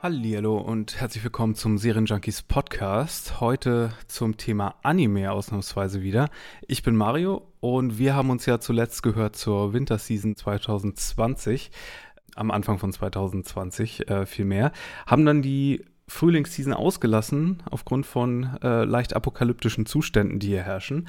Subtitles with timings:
[0.00, 3.40] Hallo und herzlich willkommen zum Serienjunkies Podcast.
[3.40, 6.30] Heute zum Thema Anime ausnahmsweise wieder.
[6.68, 11.72] Ich bin Mario und wir haben uns ja zuletzt gehört zur Winterseason 2020
[12.38, 14.72] am Anfang von 2020 äh, vielmehr,
[15.06, 21.08] haben dann die Frühlingsseason ausgelassen aufgrund von äh, leicht apokalyptischen Zuständen, die hier herrschen.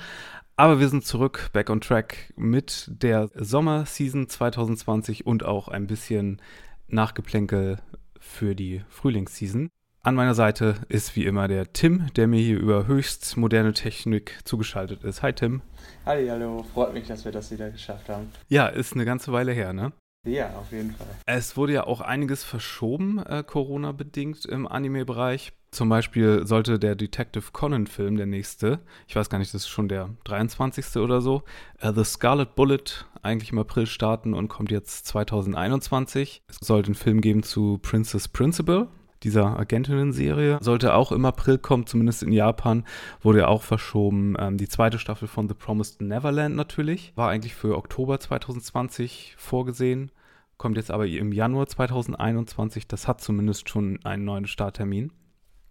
[0.58, 6.42] Aber wir sind zurück, back on track mit der Sommerseason 2020 und auch ein bisschen
[6.90, 7.78] Nachgeplänkel
[8.20, 9.70] für die Frühlingsseason.
[10.02, 14.40] An meiner Seite ist wie immer der Tim, der mir hier über höchst moderne Technik
[14.44, 15.22] zugeschaltet ist.
[15.22, 15.62] Hi Tim.
[16.06, 18.30] Hallo, hallo, freut mich, dass wir das wieder geschafft haben.
[18.48, 19.94] Ja, ist eine ganze Weile her, ne?
[20.26, 21.08] Ja, auf jeden Fall.
[21.26, 25.54] Es wurde ja auch einiges verschoben, äh, Corona-bedingt im Anime-Bereich.
[25.72, 29.88] Zum Beispiel sollte der Detective Conan-Film, der nächste, ich weiß gar nicht, das ist schon
[29.88, 30.98] der 23.
[30.98, 31.44] oder so,
[31.84, 36.42] uh, The Scarlet Bullet, eigentlich im April starten und kommt jetzt 2021.
[36.48, 38.88] Es sollte einen Film geben zu Princess Principal,
[39.24, 40.60] dieser Agentinnen-Serie.
[40.62, 42.86] Sollte auch im April kommen, zumindest in Japan,
[43.22, 44.36] wurde auch verschoben.
[44.40, 47.14] Ähm, die zweite Staffel von The Promised Neverland natürlich.
[47.16, 50.12] War eigentlich für Oktober 2020 vorgesehen
[50.60, 52.88] kommt jetzt aber im Januar 2021.
[52.88, 55.12] Das hat zumindest schon einen neuen Starttermin.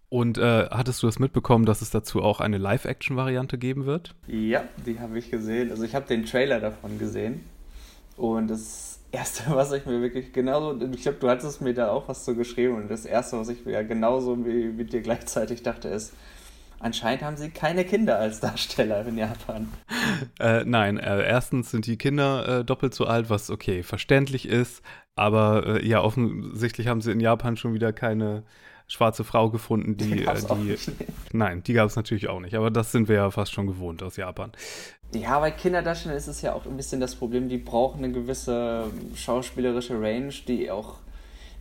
[0.09, 4.15] Und äh, hattest du das mitbekommen, dass es dazu auch eine Live-Action-Variante geben wird?
[4.27, 5.69] Ja, die habe ich gesehen.
[5.69, 7.41] Also ich habe den Trailer davon gesehen.
[8.17, 12.07] Und das Erste, was ich mir wirklich genauso, ich glaube, du hattest mir da auch
[12.07, 12.75] was zu geschrieben.
[12.75, 16.13] Und das Erste, was ich mir genauso wie mit dir gleichzeitig dachte, ist,
[16.79, 19.71] anscheinend haben sie keine Kinder als Darsteller in Japan.
[20.39, 24.81] Äh, nein, äh, erstens sind die Kinder äh, doppelt so alt, was okay, verständlich ist.
[25.15, 28.43] Aber äh, ja, offensichtlich haben sie in Japan schon wieder keine
[28.87, 30.11] schwarze Frau gefunden, die.
[30.11, 30.77] Die, äh, die
[31.31, 32.55] nein, die gab es natürlich auch nicht.
[32.55, 34.51] Aber das sind wir ja fast schon gewohnt aus Japan.
[35.13, 38.91] Ja, bei Kinderdarstellern ist es ja auch ein bisschen das Problem, die brauchen eine gewisse
[39.15, 40.95] schauspielerische Range, die auch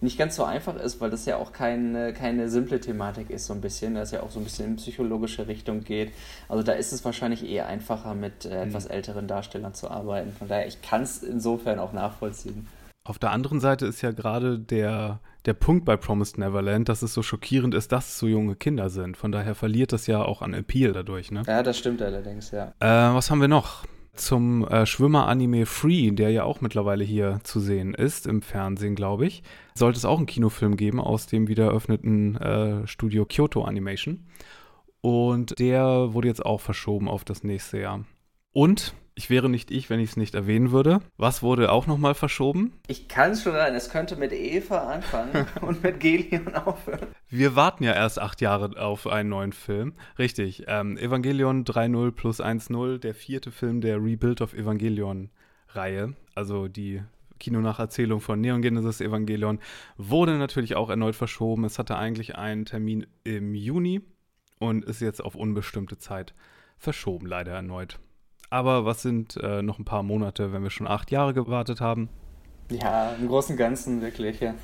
[0.01, 3.55] nicht ganz so einfach ist, weil das ja auch keine, keine simple Thematik ist, so
[3.55, 6.13] ein bisschen, dass ja auch so ein bisschen in psychologische Richtung geht.
[6.49, 8.93] Also da ist es wahrscheinlich eher einfacher, mit äh, etwas mhm.
[8.93, 10.33] älteren Darstellern zu arbeiten.
[10.33, 12.69] Von daher, ich kann es insofern auch nachvollziehen.
[13.05, 17.15] Auf der anderen Seite ist ja gerade der, der Punkt bei Promised Neverland, dass es
[17.15, 19.17] so schockierend ist, dass es so junge Kinder sind.
[19.17, 21.43] Von daher verliert das ja auch an Appeal dadurch, ne?
[21.47, 22.75] Ja, das stimmt allerdings, ja.
[22.81, 23.87] Äh, was haben wir noch?
[24.15, 29.27] Zum äh, Schwimmer-Anime Free, der ja auch mittlerweile hier zu sehen ist, im Fernsehen, glaube
[29.27, 29.43] ich,
[29.75, 34.27] sollte es auch einen Kinofilm geben aus dem wieder eröffneten äh, Studio Kyoto Animation.
[35.01, 38.05] Und der wurde jetzt auch verschoben auf das nächste Jahr.
[38.53, 41.01] Und ich wäre nicht ich, wenn ich es nicht erwähnen würde.
[41.17, 42.75] Was wurde auch nochmal verschoben?
[42.87, 43.75] Ich kann es schon rein.
[43.75, 47.09] Es könnte mit Eva anfangen und mit Gelion aufhören.
[47.29, 49.95] Wir warten ja erst acht Jahre auf einen neuen Film.
[50.21, 50.67] Richtig.
[50.69, 56.15] Ähm, Evangelion 3.0 plus 1.0, der vierte Film der Rebuild of Evangelion-Reihe.
[56.37, 57.03] Also die
[57.41, 59.59] Kinonacherzählung von Neon Genesis Evangelion
[59.97, 61.65] wurde natürlich auch erneut verschoben.
[61.65, 64.01] Es hatte eigentlich einen Termin im Juni
[64.61, 66.35] und ist jetzt auf unbestimmte Zeit
[66.79, 67.99] verschoben, leider erneut.
[68.51, 72.09] Aber was sind äh, noch ein paar Monate, wenn wir schon acht Jahre gewartet haben?
[72.71, 74.55] Ja, im Großen und Ganzen wirklich, ja.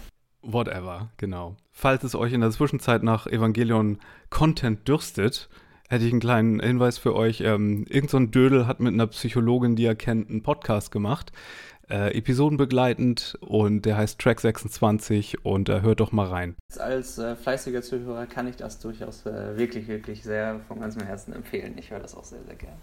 [0.42, 1.56] Whatever, genau.
[1.72, 3.98] Falls es euch in der Zwischenzeit nach Evangelion
[4.30, 5.48] Content dürstet,
[5.88, 7.40] hätte ich einen kleinen Hinweis für euch.
[7.40, 11.32] Ähm, irgend so ein Dödel hat mit einer Psychologin, die er kennt, einen Podcast gemacht.
[11.90, 16.56] Äh, episodenbegleitend und der heißt Track 26 und äh, hört doch mal rein.
[16.78, 21.34] Als äh, fleißiger Zuhörer kann ich das durchaus äh, wirklich, wirklich sehr von ganzem Herzen
[21.34, 21.76] empfehlen.
[21.76, 22.76] Ich höre das auch sehr, sehr gern.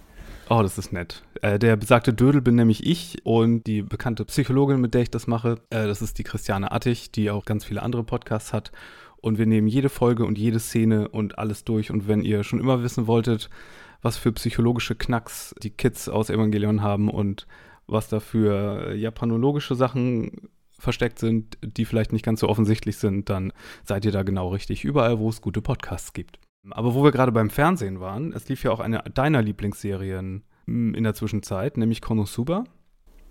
[0.53, 1.24] Oh, das ist nett.
[1.42, 5.25] Äh, der besagte Dödel bin nämlich ich und die bekannte Psychologin, mit der ich das
[5.25, 8.74] mache, äh, das ist die Christiane Attich, die auch ganz viele andere Podcasts hat.
[9.21, 11.89] Und wir nehmen jede Folge und jede Szene und alles durch.
[11.89, 13.50] Und wenn ihr schon immer wissen wolltet,
[14.01, 17.48] was für psychologische Knacks die Kids aus Evangelion haben und
[17.88, 23.53] was da für japanologische Sachen versteckt sind, die vielleicht nicht ganz so offensichtlich sind, dann
[23.86, 24.83] seid ihr da genau richtig.
[24.83, 26.39] Überall, wo es gute Podcasts gibt.
[26.69, 30.94] Aber wo wir gerade beim Fernsehen waren, es lief ja auch eine deiner Lieblingsserien hm,
[30.94, 32.66] in der Zwischenzeit, nämlich Konosuba.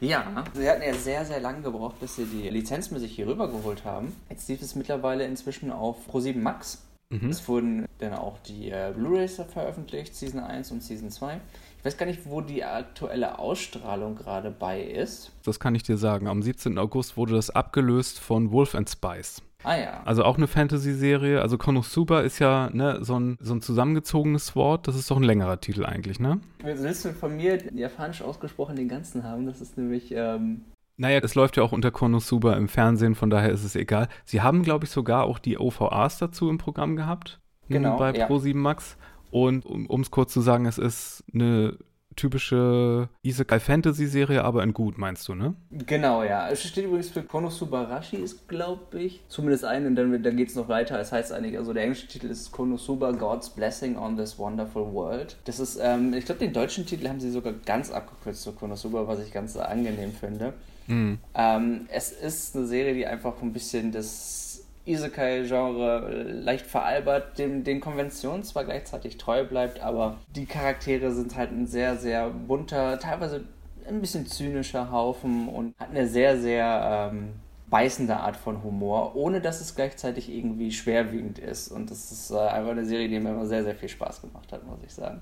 [0.01, 3.27] Ja, sie hatten ja sehr, sehr lange gebraucht, bis sie die Lizenz mit sich hier
[3.27, 4.13] rüber geholt haben.
[4.31, 6.83] Jetzt lief es mittlerweile inzwischen auf Pro7 Max.
[7.11, 7.29] Mhm.
[7.29, 11.41] Es wurden dann auch die äh, Blu-rays veröffentlicht, Season 1 und Season 2.
[11.79, 15.33] Ich weiß gar nicht, wo die aktuelle Ausstrahlung gerade bei ist.
[15.45, 16.29] Das kann ich dir sagen.
[16.29, 16.79] Am 17.
[16.79, 19.43] August wurde das abgelöst von Wolf and Spice.
[19.63, 20.03] Ah ja.
[20.05, 21.41] Also auch eine Fantasy-Serie.
[21.43, 24.89] Also Konosuba ist ja ne, so, ein, so ein zusammengezogenes Wort.
[24.89, 26.41] Das ist doch ein längerer Titel eigentlich, ne?
[26.63, 29.47] Willst du von mir japanisch ausgesprochen den ganzen haben?
[29.47, 30.13] Das ist nämlich...
[30.13, 30.65] Ähm
[30.97, 34.09] naja, es läuft ja auch unter Konosuba im Fernsehen, von daher ist es egal.
[34.27, 37.41] Sie haben, glaube ich, sogar auch die OVAs dazu im Programm gehabt.
[37.71, 37.97] Genau.
[37.97, 38.27] Bei ja.
[38.27, 38.99] Pro7 Max.
[39.31, 41.79] Und um es kurz zu sagen, es ist eine
[42.21, 45.55] typische Isekai Fantasy Serie, aber in gut, meinst du, ne?
[45.71, 46.51] Genau, ja.
[46.51, 50.55] Es steht übrigens für Konosubarashi, ist, glaube ich, zumindest ein und dann, dann geht es
[50.55, 51.01] noch weiter.
[51.01, 55.39] Es heißt eigentlich, also der englische Titel ist Konosuba God's Blessing on this Wonderful World.
[55.45, 59.09] Das ist, ähm, ich glaube, den deutschen Titel haben sie sogar ganz abgekürzt zu Konosuba,
[59.09, 60.53] was ich ganz angenehm finde.
[60.89, 61.19] Mhm.
[61.35, 64.50] Ähm, es ist eine Serie, die einfach ein bisschen das
[64.91, 71.51] Isekai-Genre leicht veralbert, dem, den Konventionen zwar gleichzeitig treu bleibt, aber die Charaktere sind halt
[71.53, 73.45] ein sehr, sehr bunter, teilweise
[73.87, 77.35] ein bisschen zynischer Haufen und hat eine sehr, sehr ähm,
[77.69, 81.69] beißende Art von Humor, ohne dass es gleichzeitig irgendwie schwerwiegend ist.
[81.69, 84.53] Und das ist äh, einfach eine Serie, die mir immer sehr, sehr viel Spaß gemacht
[84.53, 85.21] hat, muss ich sagen.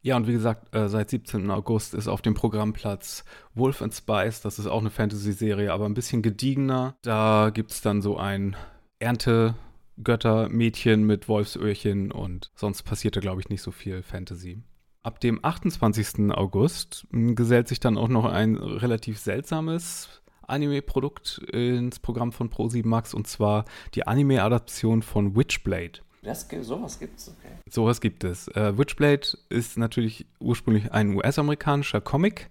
[0.00, 1.50] Ja, und wie gesagt, äh, seit 17.
[1.50, 3.24] August ist auf dem Programmplatz
[3.54, 4.40] Wolf and Spice.
[4.40, 6.94] Das ist auch eine Fantasy-Serie, aber ein bisschen gediegener.
[7.02, 8.56] Da gibt es dann so ein
[9.00, 14.62] Erntegötter-Mädchen mit Wolfsöhrchen und sonst passierte, glaube ich, nicht so viel Fantasy.
[15.02, 16.32] Ab dem 28.
[16.32, 22.86] August hm, gesellt sich dann auch noch ein relativ seltsames Anime-Produkt ins Programm von Pro7
[22.86, 23.64] Max und zwar
[23.94, 26.00] die Anime-Adaption von Witchblade.
[26.22, 27.52] Das, sowas gibt es, okay.
[27.70, 28.48] Sowas gibt es.
[28.48, 32.50] Äh, Witchblade ist natürlich ursprünglich ein US-amerikanischer Comic.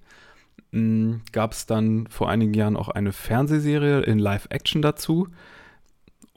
[0.72, 5.28] Hm, Gab es dann vor einigen Jahren auch eine Fernsehserie in Live-Action dazu.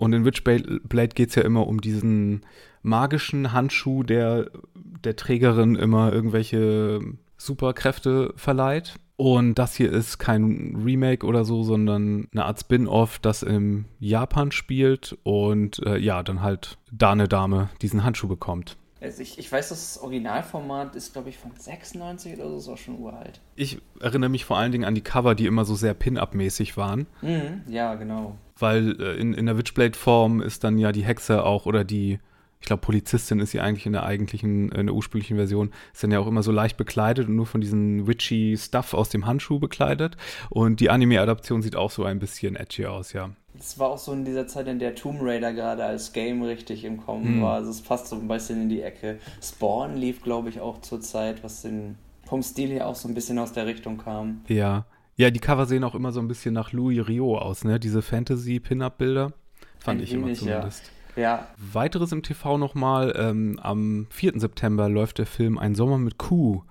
[0.00, 2.40] Und in Witchblade geht es ja immer um diesen
[2.82, 7.00] magischen Handschuh, der der Trägerin immer irgendwelche
[7.36, 8.94] Superkräfte verleiht.
[9.16, 14.52] Und das hier ist kein Remake oder so, sondern eine Art Spin-off, das in Japan
[14.52, 18.78] spielt und äh, ja, dann halt da eine Dame diesen Handschuh bekommt.
[19.02, 22.78] Also ich, ich weiß, das Originalformat ist, glaube ich, von 96 oder so, ist auch
[22.78, 23.42] schon uralt.
[23.54, 27.06] Ich erinnere mich vor allen Dingen an die Cover, die immer so sehr Pin-Up-mäßig waren.
[27.20, 31.66] Mhm, ja, genau weil äh, in, in der Witchblade-Form ist dann ja die Hexe auch
[31.66, 32.18] oder die,
[32.60, 36.10] ich glaube, Polizistin ist sie eigentlich in der eigentlichen, in der ursprünglichen Version, ist dann
[36.10, 39.58] ja auch immer so leicht bekleidet und nur von diesem witchy Stuff aus dem Handschuh
[39.58, 40.16] bekleidet.
[40.50, 43.30] Und die Anime-Adaption sieht auch so ein bisschen edgy aus, ja.
[43.58, 46.84] Es war auch so in dieser Zeit, in der Tomb Raider gerade als Game richtig
[46.84, 47.42] im Kommen mhm.
[47.42, 47.54] war.
[47.54, 49.18] Also es passt so ein bisschen in die Ecke.
[49.42, 51.96] Spawn lief, glaube ich, auch zur Zeit, was den,
[52.26, 54.42] vom Stil her auch so ein bisschen aus der Richtung kam.
[54.48, 54.86] Ja,
[55.20, 57.78] ja, die Cover sehen auch immer so ein bisschen nach Louis Rio aus, ne?
[57.78, 59.34] Diese Fantasy-Pin-Up-Bilder.
[59.78, 60.90] Fand ein ich wenig, immer zumindest.
[61.14, 61.22] Ja.
[61.22, 61.46] ja.
[61.58, 63.12] Weiteres im TV nochmal.
[63.16, 64.40] Ähm, am 4.
[64.40, 66.62] September läuft der Film Ein Sommer mit Kuh.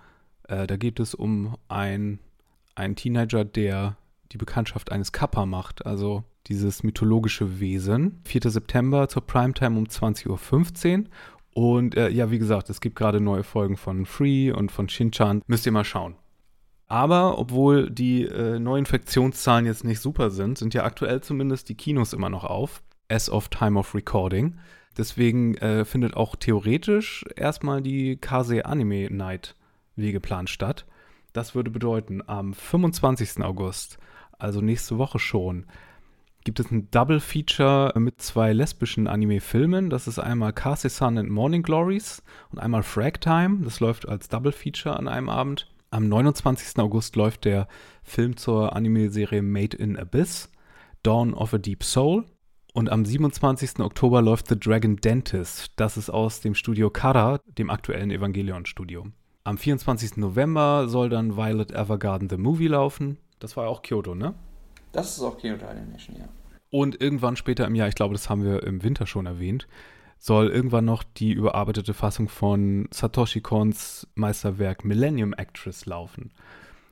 [0.48, 2.18] Äh, da geht es um ein,
[2.74, 3.98] einen Teenager, der
[4.31, 8.19] die Bekanntschaft eines Kappa macht, also dieses mythologische Wesen.
[8.25, 8.50] 4.
[8.50, 11.06] September zur Primetime um 20.15 Uhr.
[11.54, 15.44] Und äh, ja, wie gesagt, es gibt gerade neue Folgen von Free und von Shin-Chan.
[15.46, 16.16] Müsst ihr mal schauen.
[16.89, 22.13] Aber obwohl die äh, Neuinfektionszahlen jetzt nicht super sind, sind ja aktuell zumindest die Kinos
[22.13, 24.57] immer noch auf, as of time of recording.
[24.97, 29.55] Deswegen äh, findet auch theoretisch erstmal die Kase Anime Night
[29.96, 30.86] wie geplant statt.
[31.31, 33.43] Das würde bedeuten, am 25.
[33.43, 34.00] August,
[34.39, 35.67] also nächste Woche schon,
[36.43, 39.91] gibt es ein Double Feature mit zwei lesbischen Anime-Filmen.
[39.91, 43.60] Das ist einmal Kase Sun and Morning Glories und einmal Frag Time.
[43.63, 45.67] Das läuft als Double Feature an einem Abend.
[45.91, 46.77] Am 29.
[46.77, 47.67] August läuft der
[48.03, 50.51] Film zur Anime-Serie Made in Abyss,
[51.01, 52.25] Dawn of a Deep Soul.
[52.74, 53.79] Und am 27.
[53.79, 55.72] Oktober läuft The Dragon Dentist.
[55.77, 59.08] Das ist aus dem Studio Kara, dem aktuellen Evangelion-Studio.
[59.43, 60.17] Am 24.
[60.17, 63.17] November soll dann Violet Evergarden The Movie laufen.
[63.39, 64.36] Das war auch Kyoto, ne?
[64.91, 66.29] Das ist auch Kyoto Animation, ja.
[66.69, 69.67] Und irgendwann später im Jahr, ich glaube, das haben wir im Winter schon erwähnt,
[70.20, 76.32] soll irgendwann noch die überarbeitete Fassung von Satoshi Kons Meisterwerk Millennium Actress laufen.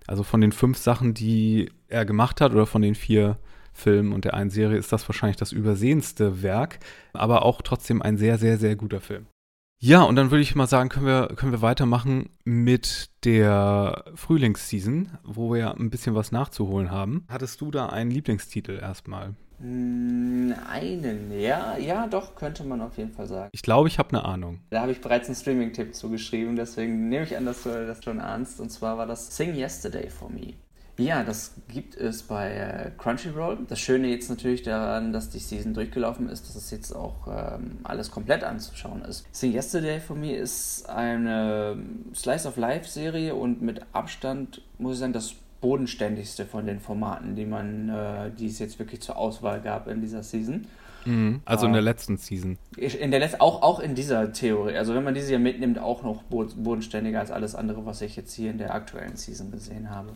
[0.07, 3.37] Also von den fünf Sachen, die er gemacht hat, oder von den vier
[3.73, 6.79] Filmen und der einen Serie, ist das wahrscheinlich das übersehenste Werk,
[7.13, 9.27] aber auch trotzdem ein sehr, sehr, sehr guter Film.
[9.79, 15.19] Ja, und dann würde ich mal sagen, können wir, können wir weitermachen mit der Frühlingsseason,
[15.23, 17.25] wo wir ein bisschen was nachzuholen haben.
[17.27, 19.35] Hattest du da einen Lieblingstitel erstmal?
[19.59, 23.49] Einen, ja, ja, doch, könnte man auf jeden Fall sagen.
[23.51, 24.59] Ich glaube, ich habe eine Ahnung.
[24.69, 28.19] Da habe ich bereits einen Streaming-Tipp zugeschrieben, deswegen nehme ich an, dass du das schon
[28.19, 28.59] ahnst.
[28.59, 30.53] Und zwar war das Sing Yesterday for Me.
[30.99, 33.59] Ja, das gibt es bei Crunchyroll.
[33.67, 37.79] Das Schöne jetzt natürlich daran, dass die Season durchgelaufen ist, dass es jetzt auch ähm,
[37.83, 39.27] alles komplett anzuschauen ist.
[39.31, 41.77] Sing Yesterday for Me ist eine
[42.15, 47.35] Slice of Life Serie und mit Abstand, muss ich sagen, das bodenständigste von den Formaten,
[47.35, 50.67] die man, äh, die es jetzt wirklich zur Auswahl gab in dieser Season.
[51.05, 52.57] Mhm, also in der letzten Season.
[52.75, 54.75] In der letzten, auch, auch in dieser Theorie.
[54.75, 58.33] Also wenn man diese hier mitnimmt, auch noch bodenständiger als alles andere, was ich jetzt
[58.33, 60.09] hier in der aktuellen Season gesehen habe.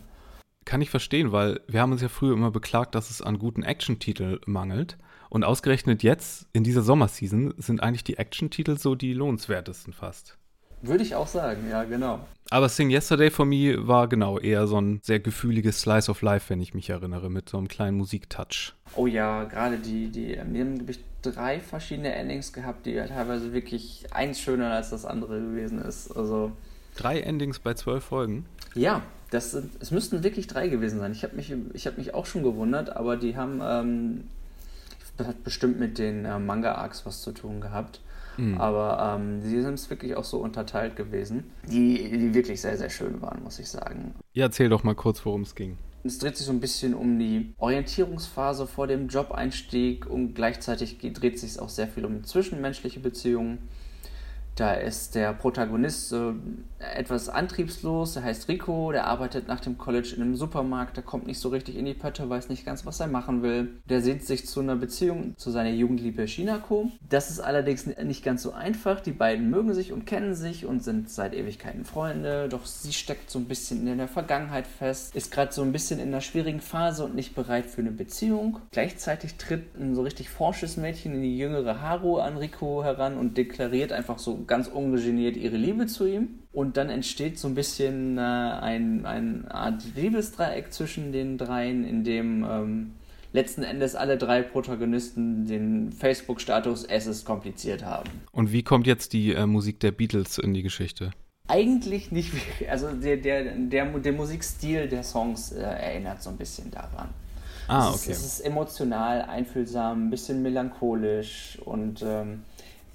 [0.64, 3.62] Kann ich verstehen, weil wir haben uns ja früher immer beklagt, dass es an guten
[3.62, 4.98] Action-Titeln mangelt.
[5.28, 10.36] Und ausgerechnet jetzt, in dieser Sommerseason, sind eigentlich die Action-Titel so die lohnenswertesten fast.
[10.82, 12.20] Würde ich auch sagen, ja, genau.
[12.50, 16.50] Aber Sing Yesterday for Me war genau eher so ein sehr gefühliges Slice of Life,
[16.50, 18.74] wenn ich mich erinnere, mit so einem kleinen Musiktouch.
[18.96, 23.06] Oh ja, gerade die, die, die haben, glaube ich, drei verschiedene Endings gehabt, die ja
[23.06, 26.10] teilweise wirklich eins schöner als das andere gewesen ist.
[26.10, 26.52] Also.
[26.96, 28.44] Drei Endings bei zwölf Folgen?
[28.74, 31.12] Ja, das sind, es müssten wirklich drei gewesen sein.
[31.12, 31.50] Ich habe mich,
[31.86, 34.24] hab mich auch schon gewundert, aber die haben, ähm,
[35.16, 38.00] das hat bestimmt mit den äh, Manga-Arcs was zu tun gehabt.
[38.36, 38.58] Mhm.
[38.58, 42.90] Aber ähm, sie sind es wirklich auch so unterteilt gewesen, die, die wirklich sehr, sehr
[42.90, 44.14] schön waren, muss ich sagen.
[44.32, 45.78] Ja, erzähl doch mal kurz, worum es ging.
[46.04, 51.38] Es dreht sich so ein bisschen um die Orientierungsphase vor dem Job-Einstieg und gleichzeitig dreht
[51.38, 53.58] sich auch sehr viel um zwischenmenschliche Beziehungen.
[54.54, 56.32] Da ist der Protagonist äh,
[56.78, 61.26] etwas antriebslos, der heißt Rico, der arbeitet nach dem College in einem Supermarkt, der kommt
[61.26, 63.80] nicht so richtig in die Pötte, weiß nicht ganz, was er machen will.
[63.88, 66.90] Der sehnt sich zu einer Beziehung zu seiner Jugendliebe Shinako.
[67.08, 69.00] Das ist allerdings nicht ganz so einfach.
[69.00, 73.30] Die beiden mögen sich und kennen sich und sind seit Ewigkeiten Freunde, doch sie steckt
[73.30, 76.60] so ein bisschen in der Vergangenheit fest, ist gerade so ein bisschen in einer schwierigen
[76.60, 78.58] Phase und nicht bereit für eine Beziehung.
[78.70, 83.38] Gleichzeitig tritt ein so richtig forsches Mädchen in die jüngere Haru an Rico heran und
[83.38, 86.40] deklariert einfach so ganz ungeniert ihre Liebe zu ihm.
[86.52, 92.04] Und dann entsteht so ein bisschen äh, ein, eine Art Liebesdreieck zwischen den dreien, in
[92.04, 92.90] dem ähm,
[93.32, 98.10] letzten Endes alle drei Protagonisten den Facebook-Status Es ist kompliziert haben.
[98.32, 101.12] Und wie kommt jetzt die äh, Musik der Beatles in die Geschichte?
[101.48, 102.32] Eigentlich nicht.
[102.70, 107.08] Also der, der, der, der Musikstil der Songs äh, erinnert so ein bisschen daran.
[107.68, 107.96] Ah, okay.
[107.96, 112.42] Es ist, es ist emotional, einfühlsam, ein bisschen melancholisch und ähm,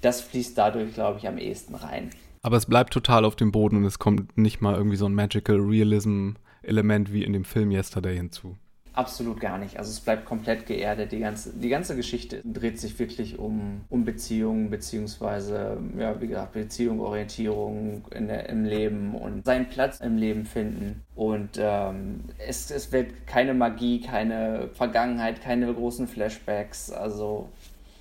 [0.00, 2.10] das fließt dadurch, glaube ich, am ehesten rein.
[2.42, 5.14] Aber es bleibt total auf dem Boden und es kommt nicht mal irgendwie so ein
[5.14, 8.56] Magical Realism-Element wie in dem Film Yesterday hinzu.
[8.98, 9.78] Absolut gar nicht.
[9.78, 11.12] Also es bleibt komplett geerdet.
[11.12, 16.54] Die ganze, die ganze Geschichte dreht sich wirklich um, um Beziehungen, beziehungsweise, ja, wie gesagt,
[16.54, 21.04] Beziehung, Orientierung in der, im Leben und seinen Platz im Leben finden.
[21.14, 26.90] Und ähm, es, es wird keine Magie, keine Vergangenheit, keine großen Flashbacks.
[26.90, 27.50] Also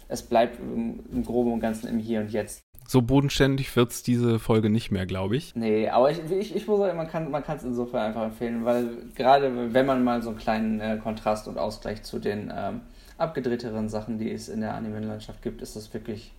[0.07, 2.61] es bleibt im, im Groben und Ganzen im Hier und Jetzt.
[2.87, 5.53] So bodenständig wird es diese Folge nicht mehr, glaube ich.
[5.55, 8.89] Nee, aber ich, ich, ich muss sagen, man kann man es insofern einfach empfehlen, weil
[9.13, 12.81] gerade wenn man mal so einen kleinen äh, Kontrast und Ausgleich zu den ähm,
[13.17, 16.31] abgedrehteren Sachen, die es in der Anime-Landschaft gibt, ist das wirklich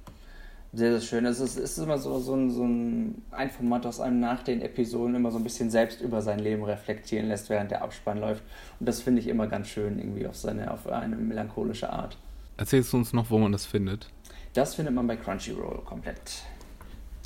[0.73, 1.27] sehr, sehr schön.
[1.27, 4.43] Es ist, es ist immer so, so, ein, so ein, ein Format, das einem nach
[4.43, 8.19] den Episoden immer so ein bisschen selbst über sein Leben reflektieren lässt, während der Abspann
[8.19, 8.43] läuft.
[8.79, 12.17] Und das finde ich immer ganz schön, irgendwie auf, seine, auf eine melancholische Art.
[12.59, 14.11] Erzählst du uns noch, wo man das findet?
[14.53, 16.43] Das findet man bei Crunchyroll komplett.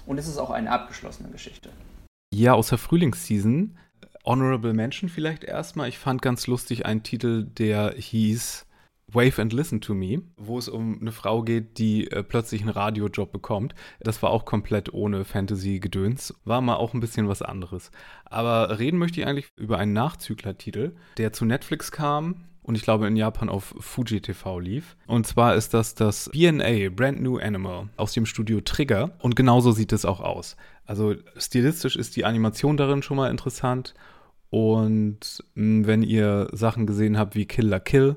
[0.05, 1.71] Und es ist auch eine abgeschlossene Geschichte.
[2.35, 3.79] Ja, aus der Frühlingsseason.
[4.27, 5.89] Honorable Mention vielleicht erstmal.
[5.89, 8.67] Ich fand ganz lustig einen Titel, der hieß
[9.09, 12.71] Wave and Listen to Me, wo es um eine Frau geht, die äh, plötzlich einen
[12.71, 13.75] Radiojob bekommt.
[14.01, 16.35] Das war auch komplett ohne Fantasy-Gedöns.
[16.45, 17.91] War mal auch ein bisschen was anderes.
[18.27, 23.07] Aber reden möchte ich eigentlich über einen Nachzügler-Titel, der zu Netflix kam und ich glaube
[23.07, 24.97] in Japan auf Fuji TV lief.
[25.07, 29.11] Und zwar ist das das BNA, Brand New Animal, aus dem Studio Trigger.
[29.19, 30.57] Und genauso sieht es auch aus.
[30.85, 33.95] Also stilistisch ist die Animation darin schon mal interessant.
[34.51, 38.17] Und mh, wenn ihr Sachen gesehen habt wie Kill la Kill,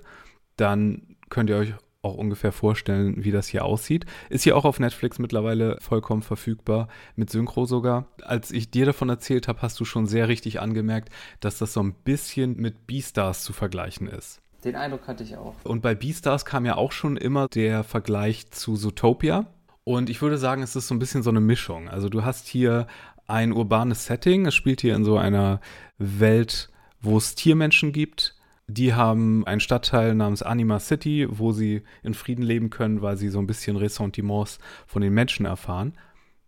[0.58, 1.74] dann könnt ihr euch
[2.06, 4.06] auch ungefähr vorstellen, wie das hier aussieht.
[4.30, 8.06] Ist hier auch auf Netflix mittlerweile vollkommen verfügbar, mit Synchro sogar.
[8.22, 11.10] Als ich dir davon erzählt habe, hast du schon sehr richtig angemerkt,
[11.40, 14.42] dass das so ein bisschen mit Beastars zu vergleichen ist.
[14.64, 15.56] Den Eindruck hatte ich auch.
[15.64, 19.48] Und bei Beastars kam ja auch schon immer der Vergleich zu Zootopia.
[19.84, 21.90] Und ich würde sagen, es ist so ein bisschen so eine Mischung.
[21.90, 22.88] Also du hast hier
[23.28, 24.46] ein urbanes Setting.
[24.48, 25.60] Es spielt hier in so einer
[25.98, 26.70] Welt,
[27.02, 28.36] wo es Tiermenschen gibt
[28.68, 33.30] die haben einen Stadtteil namens Anima City, wo sie in Frieden leben können, weil sie
[33.30, 35.94] so ein bisschen Ressentiments von den Menschen erfahren.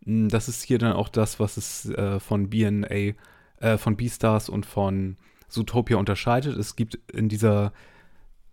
[0.05, 3.13] Hm, das ist hier dann auch das, was es äh, von BNA,
[3.59, 6.57] äh, von Beastars und von Zootopia unterscheidet.
[6.57, 7.71] Es gibt in dieser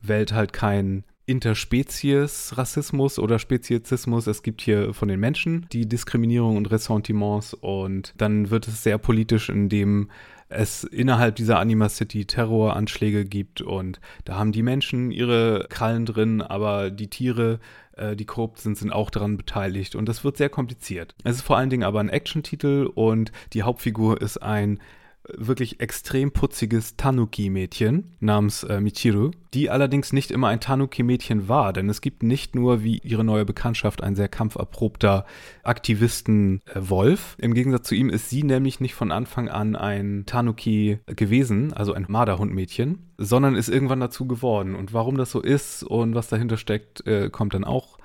[0.01, 4.27] Welt halt kein Interspezies-Rassismus oder Speziesismus.
[4.27, 8.99] Es gibt hier von den Menschen die Diskriminierung und Ressentiments und dann wird es sehr
[8.99, 10.11] politisch, indem
[10.55, 16.43] es innerhalb dieser Anima City Terroranschläge gibt und da haben die Menschen ihre Krallen drin,
[16.43, 17.61] aber die Tiere,
[17.97, 21.15] äh, die korrupt sind, sind auch daran beteiligt und das wird sehr kompliziert.
[21.25, 24.79] Es ist vor allen Dingen aber ein Action-Titel und die Hauptfigur ist ein
[25.33, 31.89] wirklich extrem putziges Tanuki-Mädchen namens äh, Michiru, die allerdings nicht immer ein Tanuki-Mädchen war, denn
[31.89, 35.25] es gibt nicht nur wie ihre neue Bekanntschaft ein sehr kampferprobter
[35.63, 37.37] Aktivisten-Wolf.
[37.39, 41.73] Äh, Im Gegensatz zu ihm ist sie nämlich nicht von Anfang an ein Tanuki gewesen,
[41.73, 44.75] also ein Marderhund-Mädchen, sondern ist irgendwann dazu geworden.
[44.75, 47.99] Und warum das so ist und was dahinter steckt, äh, kommt dann auch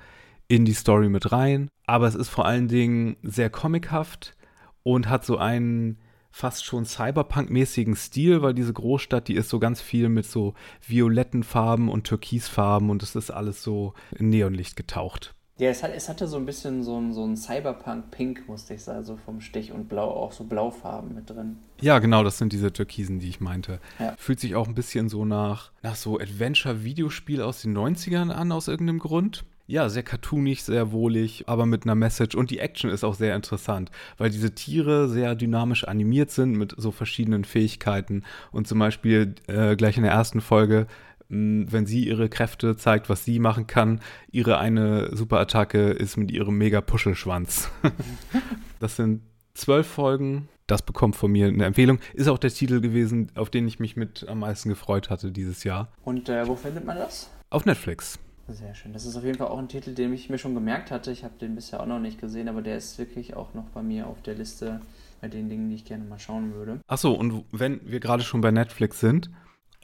[0.48, 1.68] in die Story mit rein.
[1.86, 4.36] Aber es ist vor allen Dingen sehr comichaft
[4.82, 5.98] und hat so einen
[6.30, 10.54] fast schon Cyberpunk-mäßigen Stil, weil diese Großstadt, die ist so ganz viel mit so
[10.86, 15.34] violetten Farben und Türkisfarben und es ist alles so in Neonlicht getaucht.
[15.60, 18.82] Ja, es, hat, es hatte so ein bisschen so ein, so ein Cyberpunk-Pink, musste ich
[18.82, 21.58] sagen, so vom Stich und Blau, auch so Blaufarben mit drin.
[21.82, 23.78] Ja, genau, das sind diese Türkisen, die ich meinte.
[23.98, 24.14] Ja.
[24.16, 28.68] Fühlt sich auch ein bisschen so nach, nach so Adventure-Videospiel aus den 90ern an, aus
[28.68, 32.34] irgendeinem Grund ja, sehr cartoonig, sehr wohlig, aber mit einer Message.
[32.34, 36.74] Und die Action ist auch sehr interessant, weil diese Tiere sehr dynamisch animiert sind mit
[36.76, 38.24] so verschiedenen Fähigkeiten.
[38.50, 40.86] Und zum Beispiel äh, gleich in der ersten Folge
[41.32, 44.00] wenn sie ihre Kräfte zeigt, was sie machen kann.
[44.32, 47.70] Ihre eine Superattacke ist mit ihrem mega Puschelschwanz.
[48.80, 49.22] das sind
[49.54, 50.48] zwölf Folgen.
[50.66, 52.00] Das bekommt von mir eine Empfehlung.
[52.14, 55.62] Ist auch der Titel gewesen, auf den ich mich mit am meisten gefreut hatte dieses
[55.62, 55.92] Jahr.
[56.02, 57.30] Und äh, wo findet man das?
[57.48, 58.18] Auf Netflix.
[58.52, 58.92] Sehr schön.
[58.92, 61.12] Das ist auf jeden Fall auch ein Titel, den ich mir schon gemerkt hatte.
[61.12, 63.82] Ich habe den bisher auch noch nicht gesehen, aber der ist wirklich auch noch bei
[63.82, 64.80] mir auf der Liste
[65.20, 66.80] bei den Dingen, die ich gerne mal schauen würde.
[66.86, 69.30] Achso, und wenn wir gerade schon bei Netflix sind,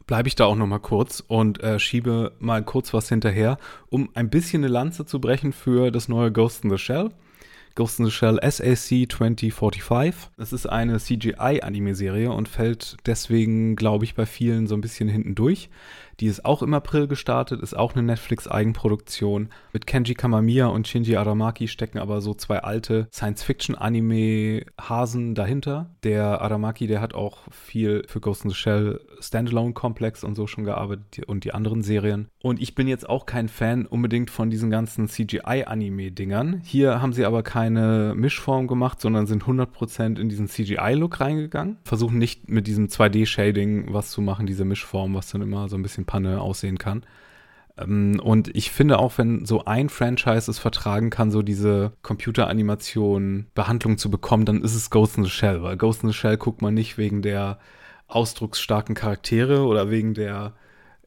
[0.06, 3.58] bleibe ich da auch noch mal kurz und äh, schiebe mal kurz was hinterher,
[3.88, 7.10] um ein bisschen eine Lanze zu brechen für das neue Ghost in the Shell.
[7.74, 10.30] Ghost in the Shell SAC 2045.
[10.38, 15.34] Das ist eine CGI-Anime-Serie und fällt deswegen, glaube ich, bei vielen so ein bisschen hinten
[15.34, 15.68] durch.
[16.20, 19.50] Die ist auch im April gestartet, ist auch eine Netflix-Eigenproduktion.
[19.72, 25.90] Mit Kenji Kamamiya und Shinji Aramaki stecken aber so zwei alte Science-Fiction-Anime-Hasen dahinter.
[26.04, 30.64] Der Aramaki, der hat auch viel für Ghost in the Shell Standalone-Komplex und so schon
[30.64, 32.28] gearbeitet und die anderen Serien.
[32.42, 36.62] Und ich bin jetzt auch kein Fan unbedingt von diesen ganzen CGI-Anime-Dingern.
[36.64, 41.78] Hier haben sie aber keine Mischform gemacht, sondern sind 100% in diesen CGI-Look reingegangen.
[41.84, 45.82] Versuchen nicht mit diesem 2D-Shading was zu machen, diese Mischform, was dann immer so ein
[45.82, 47.04] bisschen Panne aussehen kann.
[47.78, 53.46] Ähm, und ich finde auch, wenn so ein Franchise es vertragen kann, so diese Computeranimation
[53.54, 56.36] Behandlung zu bekommen, dann ist es Ghost in the Shell, weil Ghost in the Shell
[56.36, 57.58] guckt man nicht wegen der
[58.08, 60.54] ausdrucksstarken Charaktere oder wegen der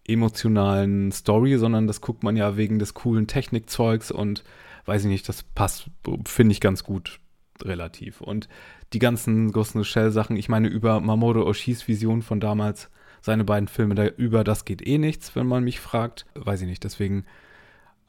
[0.06, 4.44] emotionalen Story, sondern das guckt man ja wegen des coolen Technikzeugs und
[4.86, 5.90] weiß ich nicht, das passt,
[6.26, 7.20] finde ich ganz gut
[7.64, 8.22] relativ.
[8.22, 8.50] Und
[8.94, 12.90] die ganzen Ghost in the Shell Sachen, ich meine, über Mamoru Oshis Vision von damals
[13.22, 16.26] seine beiden Filme da über Das geht eh nichts, wenn man mich fragt.
[16.36, 17.26] Weiß ich nicht, deswegen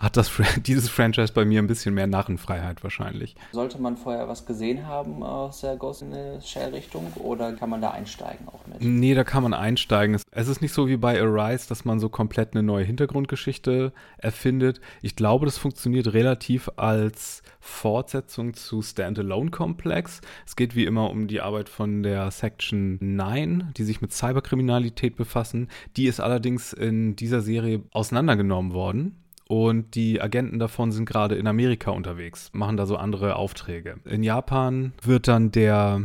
[0.01, 0.33] hat das,
[0.67, 3.37] dieses Franchise bei mir ein bisschen mehr Narrenfreiheit wahrscheinlich.
[3.53, 7.71] Sollte man vorher was gesehen haben aus der Ghost in the Shell Richtung oder kann
[7.71, 8.81] man da einsteigen auch mit?
[8.81, 10.19] Nee, da kann man einsteigen.
[10.31, 14.81] Es ist nicht so wie bei Arise, dass man so komplett eine neue Hintergrundgeschichte erfindet.
[15.03, 20.21] Ich glaube, das funktioniert relativ als Fortsetzung zu Standalone Complex.
[20.47, 25.17] Es geht wie immer um die Arbeit von der Section 9, die sich mit Cyberkriminalität
[25.17, 25.69] befassen.
[25.97, 29.17] Die ist allerdings in dieser Serie auseinandergenommen worden
[29.51, 33.97] und die Agenten davon sind gerade in Amerika unterwegs, machen da so andere Aufträge.
[34.05, 36.03] In Japan wird dann der,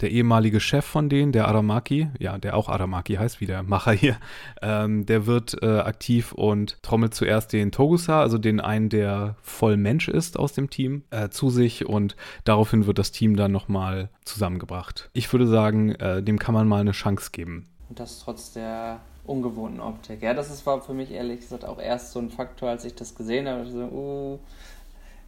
[0.00, 3.92] der ehemalige Chef von denen, der Aramaki, ja, der auch Aramaki heißt, wie der Macher
[3.92, 4.16] hier,
[4.62, 9.76] ähm, der wird äh, aktiv und trommelt zuerst den Togusa, also den einen, der voll
[9.76, 14.10] Mensch ist aus dem Team, äh, zu sich und daraufhin wird das Team dann nochmal
[14.24, 15.10] zusammengebracht.
[15.12, 17.66] Ich würde sagen, äh, dem kann man mal eine Chance geben.
[17.88, 20.22] Und das trotz der ungewohnten Optik.
[20.22, 23.14] Ja, das war für mich ehrlich gesagt auch erst so ein Faktor, als ich das
[23.14, 23.64] gesehen habe.
[23.64, 24.38] Ich so, uh,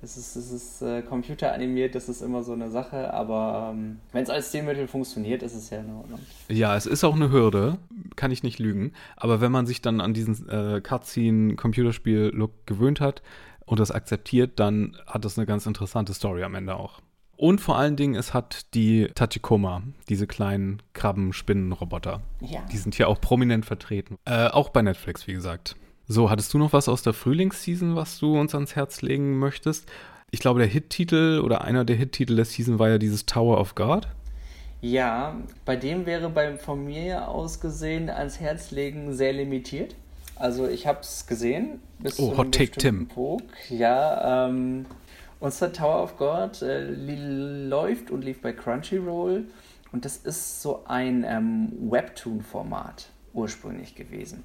[0.00, 4.22] es ist, es ist äh, computeranimiert, das ist immer so eine Sache, aber ähm, wenn
[4.22, 6.20] es als Stilmittel funktioniert, ist es ja in Ordnung.
[6.48, 7.78] Ja, es ist auch eine Hürde,
[8.14, 8.92] kann ich nicht lügen.
[9.16, 13.22] Aber wenn man sich dann an diesen äh, Cutscene-Computerspiel-Look gewöhnt hat
[13.66, 17.00] und das akzeptiert, dann hat das eine ganz interessante Story am Ende auch.
[17.36, 22.20] Und vor allen Dingen, es hat die Tachikoma, diese kleinen Krabben-Spinnen-Roboter.
[22.40, 22.60] Ja.
[22.72, 24.16] Die sind hier auch prominent vertreten.
[24.24, 25.76] Äh, auch bei Netflix, wie gesagt.
[26.10, 29.86] So, hattest du noch was aus der Frühlingsseason, was du uns ans Herz legen möchtest?
[30.30, 33.74] Ich glaube, der Hit-Titel oder einer der Hit-Titel der Season war ja dieses Tower of
[33.74, 34.08] God.
[34.80, 39.96] Ja, bei dem wäre bei, von mir aus gesehen ans Herz legen sehr limitiert.
[40.36, 41.80] Also ich habe es gesehen.
[41.98, 43.06] Bis oh, Hot Take Tim.
[43.08, 43.44] Punkt.
[43.68, 44.86] Ja, ähm,
[45.40, 49.44] und Tower of God äh, läuft und lief bei Crunchyroll
[49.92, 54.42] Und das ist so ein ähm, Webtoon-Format ursprünglich gewesen.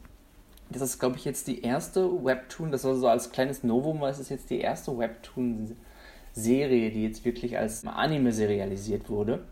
[0.70, 4.12] Das ist, glaube ich, jetzt die erste Webtoon, das war so als kleines Novum, weil
[4.12, 9.44] es ist jetzt die erste Webtoon-Serie, die jetzt wirklich als Anime serialisiert wurde.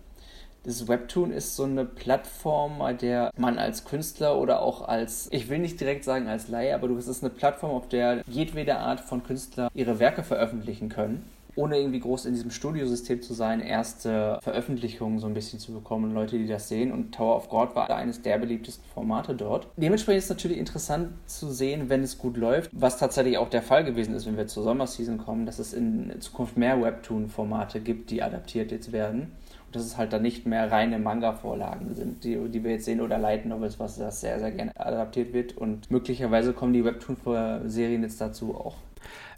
[0.64, 5.50] Das Webtoon ist so eine Plattform, bei der man als Künstler oder auch als, ich
[5.50, 9.00] will nicht direkt sagen als Laie, aber es ist eine Plattform, auf der jedwede Art
[9.00, 14.40] von Künstler ihre Werke veröffentlichen können ohne irgendwie groß in diesem Studiosystem zu sein, erste
[14.42, 16.92] Veröffentlichungen so ein bisschen zu bekommen, Leute, die das sehen.
[16.92, 19.68] Und Tower of God war eines der beliebtesten Formate dort.
[19.78, 23.62] Dementsprechend ist es natürlich interessant zu sehen, wenn es gut läuft, was tatsächlich auch der
[23.62, 28.12] Fall gewesen ist, wenn wir zur Sommerseason kommen, dass es in Zukunft mehr Webtoon-Formate gibt,
[28.12, 29.32] die adaptiert jetzt werden
[29.72, 33.18] dass es halt dann nicht mehr reine Manga-Vorlagen sind, die, die wir jetzt sehen, oder
[33.18, 35.58] Light Novels, was das sehr, sehr gerne adaptiert wird.
[35.58, 38.76] Und möglicherweise kommen die Webtoon-Serien jetzt dazu auch.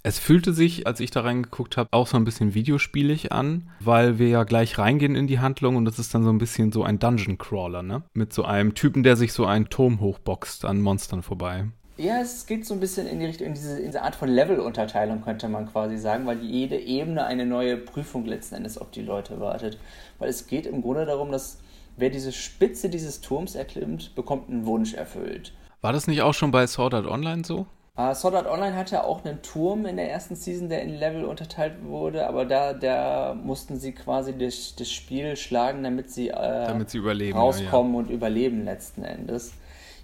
[0.05, 4.19] Es fühlte sich, als ich da reingeguckt habe, auch so ein bisschen videospielig an, weil
[4.19, 6.83] wir ja gleich reingehen in die Handlung und das ist dann so ein bisschen so
[6.83, 8.03] ein Dungeon Crawler, ne?
[8.13, 11.67] Mit so einem Typen, der sich so einen Turm hochboxt an Monstern vorbei.
[11.95, 14.27] Ja, es geht so ein bisschen in die Richtung, in diese, in diese Art von
[14.27, 19.03] Levelunterteilung, könnte man quasi sagen, weil jede Ebene eine neue Prüfung letzten Endes auf die
[19.03, 19.77] Leute wartet.
[20.19, 21.59] Weil es geht im Grunde darum, dass
[21.95, 25.53] wer diese Spitze dieses Turms erklimmt, bekommt einen Wunsch erfüllt.
[25.79, 27.67] War das nicht auch schon bei Sword Art Online so?
[27.95, 31.25] Uh, Sword Art Online hatte auch einen Turm in der ersten Season, der in Level
[31.25, 36.65] unterteilt wurde, aber da, da mussten sie quasi das, das Spiel schlagen, damit sie, äh,
[36.65, 38.05] damit sie rauskommen ja, ja.
[38.05, 39.53] und überleben letzten Endes.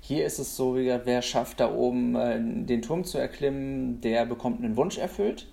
[0.02, 4.02] Hier ist es so, wie gesagt, wer schafft da oben äh, den Turm zu erklimmen,
[4.02, 5.48] der bekommt einen Wunsch erfüllt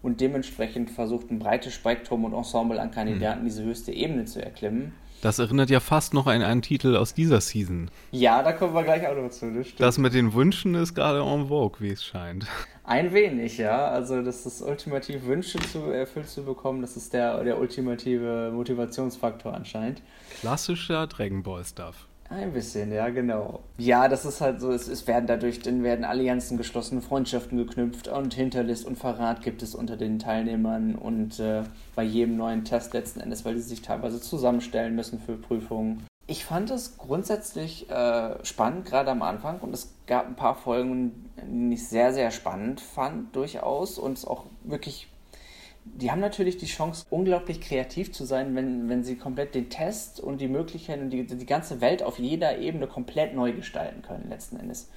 [0.00, 3.46] und dementsprechend versucht ein breites Spektrum und Ensemble an Kandidaten, hm.
[3.46, 4.92] diese höchste Ebene zu erklimmen.
[5.22, 7.90] Das erinnert ja fast noch an einen Titel aus dieser Season.
[8.10, 9.52] Ja, da kommen wir gleich auch noch zu.
[9.52, 12.46] Das, das mit den Wünschen ist gerade en vogue, wie es scheint.
[12.84, 13.88] Ein wenig, ja.
[13.88, 19.52] Also das ist ultimativ Wünsche zu, erfüllt zu bekommen, das ist der, der ultimative Motivationsfaktor
[19.52, 20.02] anscheinend.
[20.40, 22.08] Klassischer Dragon Ball Stuff.
[22.30, 23.58] Ein bisschen, ja, genau.
[23.76, 28.06] Ja, das ist halt so, es, es werden dadurch, dann werden Allianzen geschlossen, Freundschaften geknüpft
[28.06, 31.64] und Hinterlist und Verrat gibt es unter den Teilnehmern und äh,
[31.96, 36.06] bei jedem neuen Test letzten Endes, weil sie sich teilweise zusammenstellen müssen für Prüfungen.
[36.28, 41.28] Ich fand es grundsätzlich äh, spannend, gerade am Anfang, und es gab ein paar Folgen,
[41.44, 45.08] die ich sehr, sehr spannend fand, durchaus, und es auch wirklich
[45.84, 50.20] die haben natürlich die Chance, unglaublich kreativ zu sein, wenn, wenn sie komplett den Test
[50.20, 54.28] und die Möglichkeiten und die, die ganze Welt auf jeder Ebene komplett neu gestalten können,
[54.28, 54.90] letzten Endes.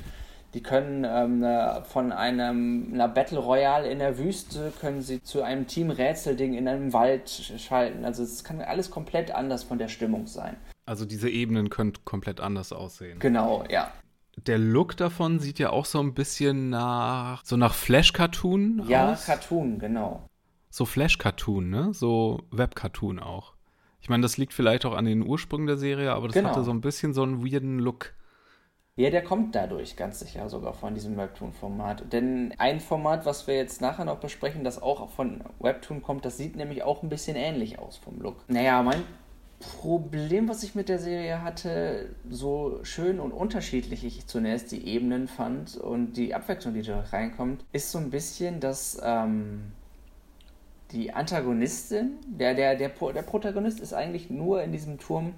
[0.54, 1.44] Die können ähm,
[1.86, 6.68] von einem, einer Battle Royale in der Wüste, können sie zu einem Team Rätselding in
[6.68, 8.06] einem Wald schalten.
[8.06, 10.56] Also es kann alles komplett anders von der Stimmung sein.
[10.86, 13.18] Also diese Ebenen können komplett anders aussehen.
[13.18, 13.92] Genau, ja.
[14.46, 19.28] Der Look davon sieht ja auch so ein bisschen nach so nach Flash-Cartoon ja, aus.
[19.28, 20.24] Ja, Cartoon, genau
[20.74, 21.94] so Flash-Cartoon, ne?
[21.94, 23.54] So Web-Cartoon auch.
[24.02, 26.50] Ich meine, das liegt vielleicht auch an den Ursprüngen der Serie, aber das genau.
[26.50, 28.16] hatte so ein bisschen so einen weirden Look.
[28.96, 32.12] Ja, der kommt dadurch ganz sicher sogar von diesem Webtoon-Format.
[32.12, 36.38] Denn ein Format, was wir jetzt nachher noch besprechen, das auch von Webtoon kommt, das
[36.38, 38.44] sieht nämlich auch ein bisschen ähnlich aus vom Look.
[38.48, 39.04] Naja, mein
[39.60, 45.28] Problem, was ich mit der Serie hatte, so schön und unterschiedlich ich zunächst die Ebenen
[45.28, 49.72] fand und die Abwechslung, die da reinkommt, ist so ein bisschen, dass ähm,
[50.94, 55.34] die Antagonistin, der, der, der, der Protagonist ist eigentlich nur in diesem Turm,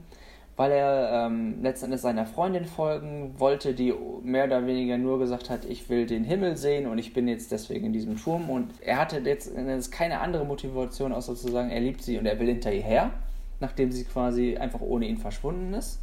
[0.57, 5.65] weil er ähm, letztendlich seiner Freundin folgen wollte, die mehr oder weniger nur gesagt hat,
[5.65, 8.49] ich will den Himmel sehen und ich bin jetzt deswegen in diesem Turm.
[8.49, 12.39] Und er hatte jetzt keine andere Motivation, außer zu sagen, er liebt sie und er
[12.39, 13.11] will hinter ihr her,
[13.59, 15.99] nachdem sie quasi einfach ohne ihn verschwunden ist.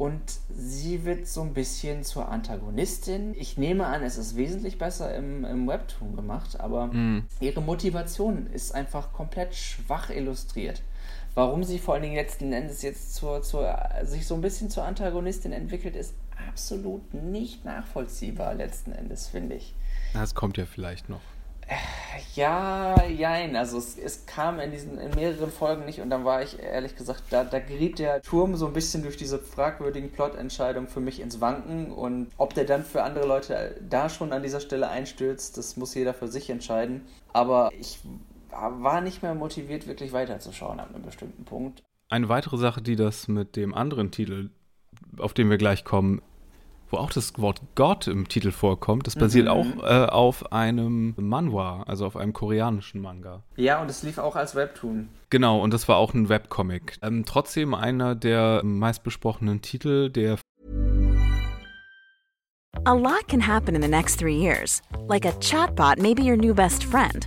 [0.00, 3.34] Und sie wird so ein bisschen zur Antagonistin.
[3.36, 7.26] Ich nehme an, es ist wesentlich besser im, im Webtoon gemacht, aber mm.
[7.40, 10.80] ihre Motivation ist einfach komplett schwach illustriert.
[11.34, 14.84] Warum sie vor allen Dingen letzten Endes jetzt zur, zur, sich so ein bisschen zur
[14.84, 16.14] Antagonistin entwickelt, ist
[16.48, 19.74] absolut nicht nachvollziehbar letzten Endes, finde ich.
[20.14, 21.20] Das kommt ja vielleicht noch.
[22.34, 23.56] Ja, jein.
[23.56, 26.96] Also es, es kam in diesen in mehreren Folgen nicht und dann war ich ehrlich
[26.96, 31.20] gesagt, da, da geriet der Turm so ein bisschen durch diese fragwürdigen Plot-Entscheidungen für mich
[31.20, 35.58] ins Wanken und ob der dann für andere Leute da schon an dieser Stelle einstürzt,
[35.58, 37.02] das muss jeder für sich entscheiden.
[37.32, 37.98] Aber ich
[38.50, 41.82] war nicht mehr motiviert, wirklich weiterzuschauen ab einem bestimmten Punkt.
[42.08, 44.50] Eine weitere Sache, die das mit dem anderen Titel,
[45.18, 46.22] auf den wir gleich kommen,
[46.90, 49.06] wo auch das Wort Gott im Titel vorkommt.
[49.06, 49.50] Das basiert mhm.
[49.50, 53.42] auch äh, auf einem Manhwa, also auf einem koreanischen Manga.
[53.56, 55.08] Ja, und es lief auch als Webtoon.
[55.30, 56.98] Genau, und das war auch ein Webcomic.
[57.02, 60.38] Ähm, trotzdem einer der meistbesprochenen Titel, der
[62.84, 64.80] A lot can happen in the next three years.
[65.06, 67.26] Like a chatbot may be your new best friend.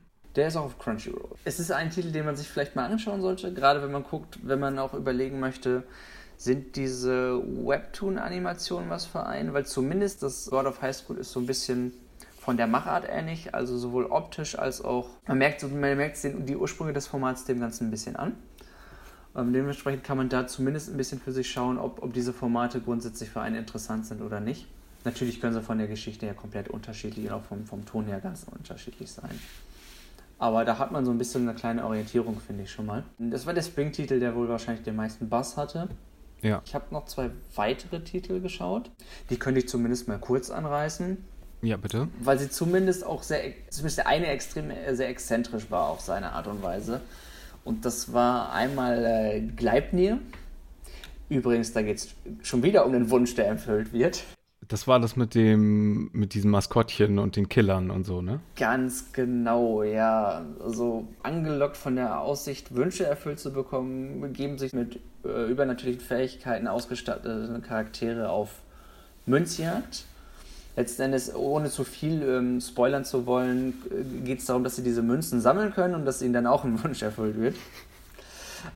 [0.35, 1.35] Der ist auch auf Crunchyroll.
[1.43, 4.39] Es ist ein Titel, den man sich vielleicht mal anschauen sollte, gerade wenn man guckt,
[4.43, 5.83] wenn man auch überlegen möchte,
[6.37, 9.53] sind diese Webtoon-Animationen was für einen?
[9.53, 11.93] Weil zumindest das God of High School ist so ein bisschen
[12.39, 16.93] von der Machart ähnlich, also sowohl optisch als auch, man merkt, man merkt die Ursprünge
[16.93, 18.35] des Formats dem Ganzen ein bisschen an.
[19.35, 22.81] Ähm, dementsprechend kann man da zumindest ein bisschen für sich schauen, ob, ob diese Formate
[22.81, 24.67] grundsätzlich für einen interessant sind oder nicht.
[25.03, 28.19] Natürlich können sie von der Geschichte her komplett unterschiedlich und auch vom, vom Ton her
[28.19, 29.39] ganz unterschiedlich sein.
[30.41, 33.03] Aber da hat man so ein bisschen eine kleine Orientierung, finde ich schon mal.
[33.19, 35.87] Das war der Spring-Titel, der wohl wahrscheinlich den meisten Bass hatte.
[36.41, 36.63] Ja.
[36.65, 38.89] Ich habe noch zwei weitere Titel geschaut.
[39.29, 41.23] Die könnte ich zumindest mal kurz anreißen.
[41.61, 42.07] Ja, bitte.
[42.19, 46.31] Weil sie zumindest auch sehr, zumindest der eine extrem äh, sehr exzentrisch war auf seine
[46.31, 47.01] Art und Weise.
[47.63, 50.17] Und das war einmal äh, Gleipnir.
[51.29, 54.23] Übrigens, da geht es schon wieder um den Wunsch, der erfüllt wird.
[54.71, 58.39] Das war das mit dem, mit diesem Maskottchen und den Killern und so, ne?
[58.55, 60.45] Ganz genau, ja.
[60.63, 66.67] Also angelockt von der Aussicht, Wünsche erfüllt zu bekommen, begeben sich mit äh, übernatürlichen Fähigkeiten
[66.67, 68.61] ausgestattete Charaktere auf
[69.25, 70.05] Münzjagd.
[70.77, 74.83] Letzten Endes, ohne zu viel ähm, spoilern zu wollen, äh, geht es darum, dass sie
[74.83, 77.57] diese Münzen sammeln können und dass ihnen dann auch ein Wunsch erfüllt wird.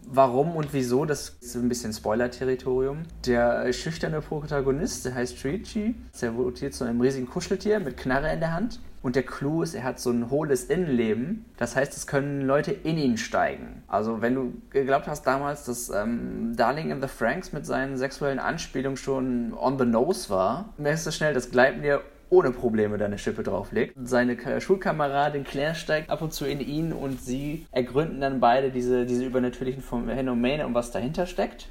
[0.06, 3.04] Warum und wieso, das ist ein bisschen Spoiler-Territorium.
[3.26, 8.40] Der schüchterne Protagonist, der heißt Trichi, der mutiert zu einem riesigen Kuscheltier mit Knarre in
[8.40, 8.80] der Hand.
[9.06, 11.46] Und der Clou ist, er hat so ein hohles Innenleben.
[11.58, 13.84] Das heißt, es können Leute in ihn steigen.
[13.88, 18.40] Also, wenn du geglaubt hast damals, dass ähm, Darling in the Franks mit seinen sexuellen
[18.40, 23.44] Anspielungen schon on the nose war, merkst du schnell, das Gleipnir ohne Probleme deine Schippe
[23.44, 23.96] drauflegt.
[24.04, 29.06] Seine Schulkameradin Claire steigt ab und zu in ihn und sie ergründen dann beide diese,
[29.06, 31.70] diese übernatürlichen Phänomene und was dahinter steckt.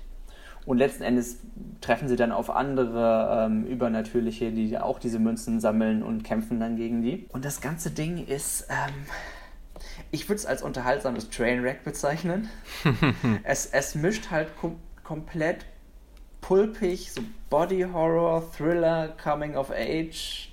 [0.67, 1.41] Und letzten Endes
[1.81, 6.77] treffen sie dann auf andere ähm, Übernatürliche, die auch diese Münzen sammeln und kämpfen dann
[6.77, 7.27] gegen die.
[7.33, 8.95] Und das ganze Ding ist, ähm,
[10.11, 12.49] ich würde es als unterhaltsames Trainwreck bezeichnen.
[13.45, 15.67] es, es mischt halt kom komplett
[16.47, 20.51] pulpig, so Body Horror, Thriller, Coming of Age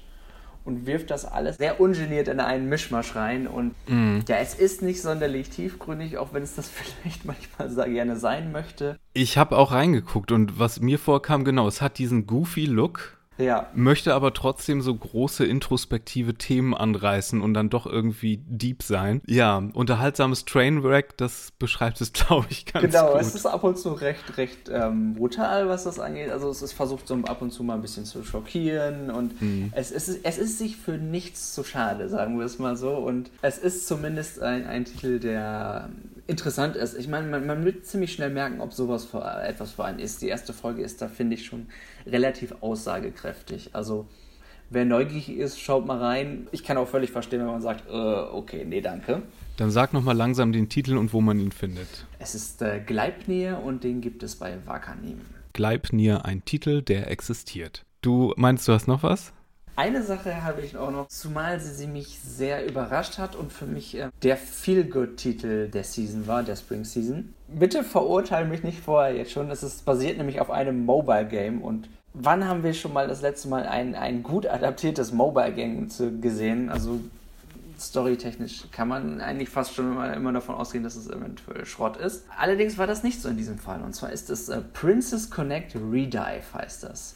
[0.64, 3.48] und wirft das alles sehr ungeniert in einen Mischmasch rein.
[3.48, 4.20] Und mm.
[4.28, 8.98] ja, es ist nicht sonderlich tiefgründig, auch wenn es das vielleicht manchmal gerne sein möchte.
[9.14, 13.68] Ich habe auch reingeguckt und was mir vorkam, genau, es hat diesen goofy Look ja.
[13.74, 19.22] Möchte aber trotzdem so große introspektive Themen anreißen und dann doch irgendwie deep sein.
[19.28, 23.12] Ja, unterhaltsames Trainwreck, das beschreibt es, glaube ich, ganz genau, gut.
[23.14, 26.30] Genau, es ist ab und zu recht, recht ähm, brutal, was das angeht.
[26.30, 29.72] Also es ist versucht so ab und zu mal ein bisschen zu schockieren und mhm.
[29.76, 32.92] es, ist, es ist sich für nichts zu schade, sagen wir es mal so.
[32.92, 35.90] Und es ist zumindest ein, ein Titel, der
[36.28, 36.98] interessant ist.
[36.98, 40.22] Ich meine, man, man wird ziemlich schnell merken, ob sowas für, etwas für einen ist.
[40.22, 41.68] Die erste Folge ist da, finde ich, schon
[42.06, 43.72] relativ aussagekräftig.
[43.74, 44.08] Also
[44.70, 46.48] wer neugierig ist, schaut mal rein.
[46.52, 49.22] Ich kann auch völlig verstehen, wenn man sagt, äh, okay, nee, danke.
[49.58, 52.08] Dann sag nochmal langsam den Titel und wo man ihn findet.
[52.20, 55.22] Es ist äh, Gleipnir und den gibt es bei Wakanim.
[55.54, 57.84] Gleipnir, ein Titel, der existiert.
[58.02, 59.34] Du meinst, du hast noch was?
[59.76, 63.66] Eine Sache habe ich auch noch, zumal sie, sie mich sehr überrascht hat und für
[63.66, 67.34] mich äh, der Feel-Good-Titel der Season war, der Spring Season.
[67.48, 71.88] Bitte verurteile mich nicht vorher jetzt schon, es ist basiert nämlich auf einem Mobile-Game und
[72.14, 75.90] wann haben wir schon mal das letzte Mal ein, ein gut adaptiertes Mobile-Game
[76.22, 76.70] gesehen?
[76.70, 77.00] Also
[77.80, 82.26] storytechnisch kann man eigentlich fast schon immer, immer, davon ausgehen, dass es eventuell Schrott ist.
[82.38, 85.76] Allerdings war das nicht so in diesem Fall und zwar ist es äh, Princess Connect
[85.76, 87.16] Redive heißt das.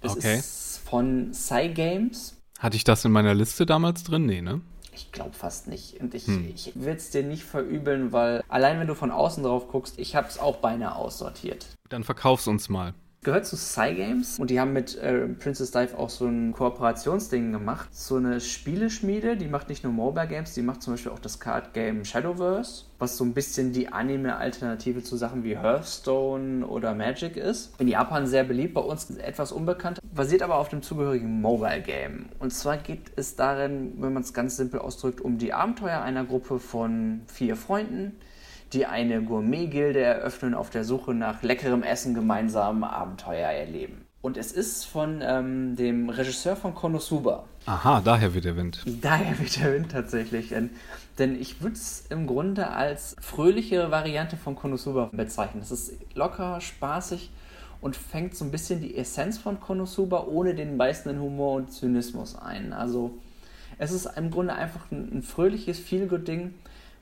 [0.00, 0.36] Das okay.
[0.36, 2.40] ist von Cygames.
[2.60, 4.26] Hatte ich das in meiner Liste damals drin?
[4.26, 4.60] Nee, ne?
[4.92, 6.00] Ich glaube fast nicht.
[6.00, 6.48] Und ich, hm.
[6.54, 10.14] ich will es dir nicht verübeln, weil allein wenn du von außen drauf guckst, ich
[10.14, 11.66] habe es auch beinahe aussortiert.
[11.88, 16.10] Dann verkauf's uns mal gehört zu Cygames und die haben mit äh, Princess Dive auch
[16.10, 17.88] so ein Kooperationsding gemacht.
[17.92, 21.40] So eine Spieleschmiede, die macht nicht nur Mobile Games, die macht zum Beispiel auch das
[21.40, 27.36] Card Game Shadowverse, was so ein bisschen die Anime-Alternative zu Sachen wie Hearthstone oder Magic
[27.36, 27.72] ist.
[27.80, 32.26] In Japan sehr beliebt, bei uns etwas unbekannt, basiert aber auf dem zugehörigen Mobile Game.
[32.38, 36.24] Und zwar geht es darin, wenn man es ganz simpel ausdrückt, um die Abenteuer einer
[36.24, 38.12] Gruppe von vier Freunden
[38.72, 44.06] die eine Gourmet-Gilde eröffnen, auf der Suche nach leckerem Essen gemeinsam Abenteuer erleben.
[44.20, 47.44] Und es ist von ähm, dem Regisseur von Konosuba.
[47.66, 48.82] Aha, daher wird der Wind.
[49.02, 50.54] Daher wird der Wind tatsächlich.
[51.18, 55.60] Denn ich würde es im Grunde als fröhliche Variante von Konosuba bezeichnen.
[55.62, 57.30] Es ist locker, spaßig
[57.82, 62.34] und fängt so ein bisschen die Essenz von Konosuba ohne den beißenden Humor und Zynismus
[62.34, 62.72] ein.
[62.72, 63.18] Also
[63.76, 66.54] es ist im Grunde einfach ein, ein fröhliches Feel-Good-Ding,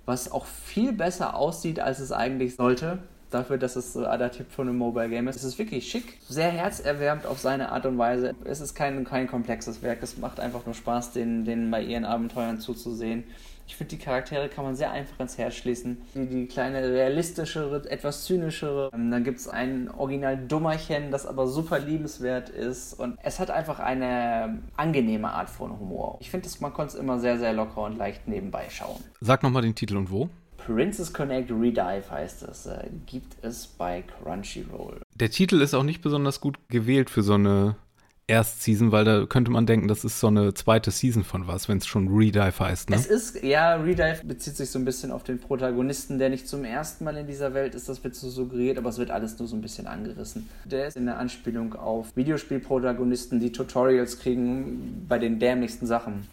[0.05, 2.99] was auch viel besser aussieht, als es eigentlich sollte
[3.33, 5.37] dafür, dass es so adaptiv von einem Mobile Game ist.
[5.37, 8.35] Es ist wirklich schick, sehr herzerwärmend auf seine Art und Weise.
[8.45, 12.05] Es ist kein, kein komplexes Werk, es macht einfach nur Spaß, den, den bei ihren
[12.05, 13.25] Abenteuern zuzusehen.
[13.67, 16.03] Ich finde, die Charaktere kann man sehr einfach ins Herz schließen.
[16.15, 18.91] Die, die kleine, realistischere, etwas zynischere.
[18.93, 22.95] Ähm, dann gibt es ein original Dummerchen, das aber super liebenswert ist.
[22.95, 26.19] Und es hat einfach eine angenehme Art von Humor.
[26.21, 29.03] Ich finde, man konnte es immer sehr, sehr locker und leicht nebenbei schauen.
[29.21, 30.29] Sag nochmal den Titel und wo?
[30.67, 32.67] Princess Connect Redive heißt es.
[32.67, 35.01] Äh, gibt es bei Crunchyroll.
[35.15, 37.77] Der Titel ist auch nicht besonders gut gewählt für so eine
[38.27, 41.79] Erstseason, weil da könnte man denken, das ist so eine zweite Season von was, wenn
[41.79, 42.97] es schon Redive heißt, ne?
[42.97, 46.65] Es ist, ja, Redive bezieht sich so ein bisschen auf den Protagonisten, der nicht zum
[46.65, 49.49] ersten Mal in dieser Welt ist, das wird so suggeriert, aber es wird alles nur
[49.49, 50.49] so ein bisschen angerissen.
[50.65, 56.29] Der ist in der Anspielung auf Videospielprotagonisten, die Tutorials kriegen bei den dämlichsten Sachen.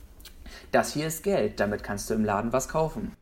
[0.71, 3.13] Das hier ist Geld, damit kannst du im Laden was kaufen.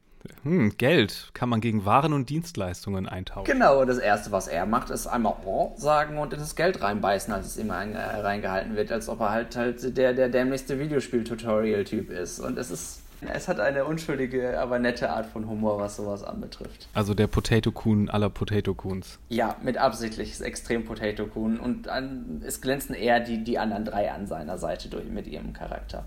[0.43, 3.51] Hm, Geld kann man gegen Waren und Dienstleistungen eintauschen.
[3.51, 7.33] Genau, das Erste, was er macht, ist einmal oh sagen und in das Geld reinbeißen,
[7.33, 12.09] als es ihm äh, reingehalten wird, als ob er halt, halt der, der dämlichste Videospiel-Tutorial-Typ
[12.09, 12.39] ist.
[12.39, 16.87] Und es ist es hat eine unschuldige, aber nette Art von Humor, was sowas anbetrifft.
[16.93, 19.17] Also der Potato Coon aller Potato Coons.
[19.29, 23.85] Ja, mit absichtlich ist extrem Potato Coon und an, es glänzen eher die, die anderen
[23.85, 26.05] drei an seiner Seite durch mit ihrem Charakter.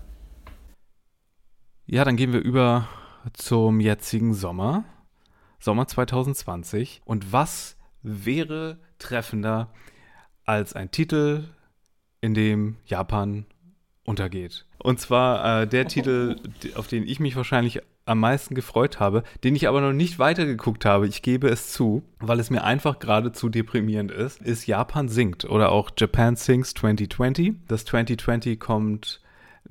[1.85, 2.87] Ja, dann gehen wir über
[3.33, 4.83] zum jetzigen Sommer,
[5.59, 7.01] Sommer 2020.
[7.05, 9.71] Und was wäre treffender
[10.45, 11.45] als ein Titel,
[12.21, 13.45] in dem Japan
[14.03, 14.65] untergeht?
[14.77, 16.37] Und zwar äh, der Titel,
[16.75, 20.85] auf den ich mich wahrscheinlich am meisten gefreut habe, den ich aber noch nicht weitergeguckt
[20.85, 25.45] habe, ich gebe es zu, weil es mir einfach geradezu deprimierend ist, ist Japan singt
[25.45, 27.53] oder auch Japan Sings 2020.
[27.67, 29.20] Das 2020 kommt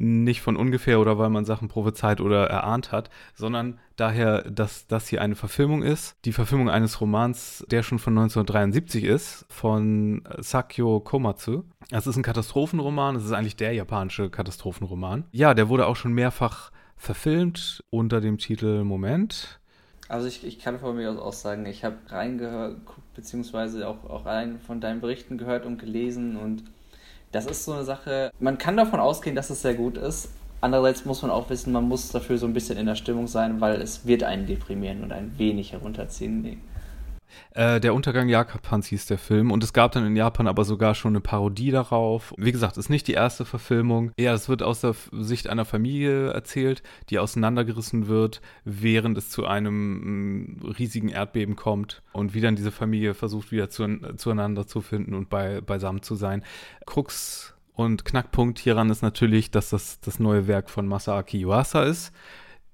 [0.01, 5.07] nicht von ungefähr oder weil man Sachen prophezeit oder erahnt hat, sondern daher, dass das
[5.09, 6.17] hier eine Verfilmung ist.
[6.25, 11.65] Die Verfilmung eines Romans, der schon von 1973 ist, von Sakyo Komatsu.
[11.91, 15.25] Es ist ein Katastrophenroman, es ist eigentlich der japanische Katastrophenroman.
[15.33, 19.61] Ja, der wurde auch schon mehrfach verfilmt unter dem Titel Moment.
[20.09, 22.79] Also ich, ich kann von mir aus auch sagen, ich habe reingehört,
[23.15, 26.65] beziehungsweise auch, auch rein von deinen Berichten gehört und gelesen und
[27.33, 30.29] das ist so eine Sache, man kann davon ausgehen, dass es sehr gut ist.
[30.61, 33.61] Andererseits muss man auch wissen, man muss dafür so ein bisschen in der Stimmung sein,
[33.61, 36.61] weil es wird einen deprimieren und ein wenig herunterziehen.
[37.53, 40.95] Äh, der Untergang Japans hieß der Film und es gab dann in Japan aber sogar
[40.95, 42.35] schon eine Parodie darauf.
[42.37, 44.13] Wie gesagt, ist nicht die erste Verfilmung.
[44.19, 49.47] Ja, es wird aus der Sicht einer Familie erzählt, die auseinandergerissen wird, während es zu
[49.47, 54.81] einem mm, riesigen Erdbeben kommt und wie dann diese Familie versucht wieder zu, zueinander zu
[54.81, 56.45] finden und bei, beisammen zu sein.
[56.87, 62.13] Krux und Knackpunkt hieran ist natürlich, dass das das neue Werk von Masaaki Yuasa ist,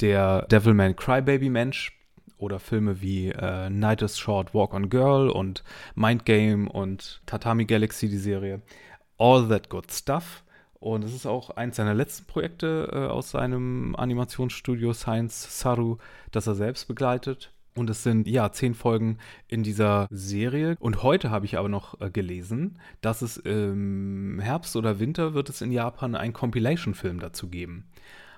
[0.00, 1.95] der Devilman Crybaby Mensch
[2.38, 7.64] oder Filme wie äh, Night is Short, Walk on Girl und Mind Game und Tatami
[7.64, 8.60] Galaxy, die Serie.
[9.18, 10.44] All That Good Stuff.
[10.78, 15.96] Und es ist auch eins seiner letzten Projekte äh, aus seinem Animationsstudio Science Saru,
[16.32, 17.52] das er selbst begleitet.
[17.74, 19.18] Und es sind ja zehn Folgen
[19.48, 20.76] in dieser Serie.
[20.80, 25.50] Und heute habe ich aber noch äh, gelesen, dass es im Herbst oder Winter wird
[25.50, 27.86] es in Japan einen Compilation-Film dazu geben.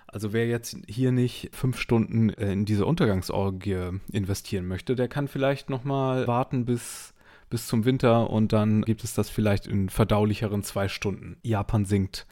[0.09, 5.29] Also wer jetzt hier nicht fünf Stunden äh, in diese Untergangsorgie investieren möchte, der kann
[5.29, 7.15] vielleicht noch mal warten bis
[7.51, 11.39] bis zum Winter und dann gibt es das vielleicht in verdaulicheren zwei Stunden.
[11.43, 12.27] Japan singt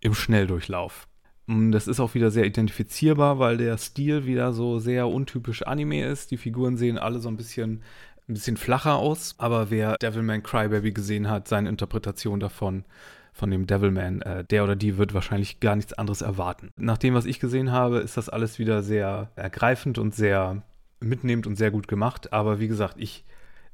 [0.00, 1.08] im Schnelldurchlauf.
[1.46, 6.04] Mm, das ist auch wieder sehr identifizierbar, weil der Stil wieder so sehr untypisch Anime
[6.04, 6.30] ist.
[6.30, 7.82] Die Figuren sehen alle so ein bisschen,
[8.28, 9.34] ein bisschen flacher aus.
[9.38, 12.84] Aber wer Devilman Crybaby gesehen hat, seine Interpretation davon
[13.32, 16.70] von dem Devilman, äh, der oder die wird wahrscheinlich gar nichts anderes erwarten.
[16.76, 20.62] Nach dem, was ich gesehen habe, ist das alles wieder sehr ergreifend und sehr
[21.00, 22.32] mitnehmend und sehr gut gemacht.
[22.32, 23.24] Aber wie gesagt, ich,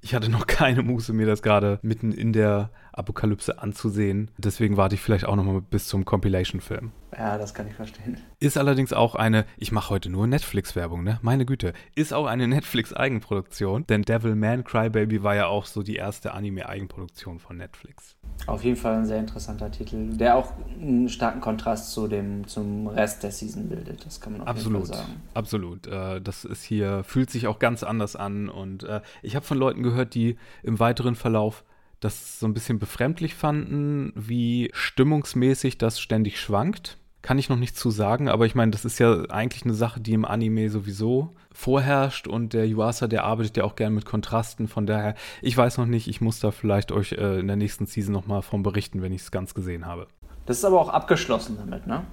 [0.01, 4.30] ich hatte noch keine Muße, mir das gerade mitten in der Apokalypse anzusehen.
[4.38, 6.92] Deswegen warte ich vielleicht auch noch mal bis zum Compilation-Film.
[7.16, 8.18] Ja, das kann ich verstehen.
[8.40, 11.18] Ist allerdings auch eine, ich mache heute nur Netflix-Werbung, ne?
[11.22, 11.72] Meine Güte.
[11.94, 17.38] Ist auch eine Netflix-Eigenproduktion, denn Devil Man Crybaby war ja auch so die erste Anime-Eigenproduktion
[17.38, 18.16] von Netflix.
[18.47, 22.86] Auf jeden Fall ein sehr interessanter Titel, der auch einen starken Kontrast zu dem, zum
[22.86, 24.05] Rest der Season bildet.
[24.05, 25.20] Das kann man auf absolut, jeden Fall sagen.
[25.34, 25.86] Absolut.
[25.86, 28.49] Äh, das ist hier, fühlt sich auch ganz anders an.
[28.49, 31.64] Und äh, ich habe von Leuten gehört, die im weiteren Verlauf
[32.01, 36.99] das so ein bisschen befremdlich fanden, wie stimmungsmäßig das ständig schwankt.
[37.22, 40.01] Kann ich noch nicht zu sagen, aber ich meine, das ist ja eigentlich eine Sache,
[40.01, 44.68] die im Anime sowieso vorherrscht und der Yuasa, der arbeitet ja auch gern mit Kontrasten.
[44.68, 47.86] Von daher, ich weiß noch nicht, ich muss da vielleicht euch äh, in der nächsten
[47.86, 50.07] Season nochmal von berichten, wenn ich es ganz gesehen habe.
[50.44, 52.07] Das ist aber auch abgeschlossen damit, ne?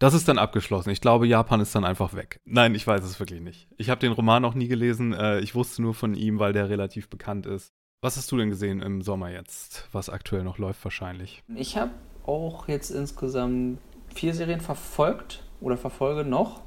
[0.00, 0.90] Das ist dann abgeschlossen.
[0.90, 2.40] Ich glaube, Japan ist dann einfach weg.
[2.44, 3.68] Nein, ich weiß es wirklich nicht.
[3.78, 5.12] Ich habe den Roman noch nie gelesen.
[5.12, 7.72] Äh, ich wusste nur von ihm, weil der relativ bekannt ist.
[8.00, 11.42] Was hast du denn gesehen im Sommer jetzt, was aktuell noch läuft wahrscheinlich?
[11.56, 11.90] Ich habe
[12.26, 13.80] auch jetzt insgesamt
[14.14, 16.60] vier Serien verfolgt oder verfolge noch,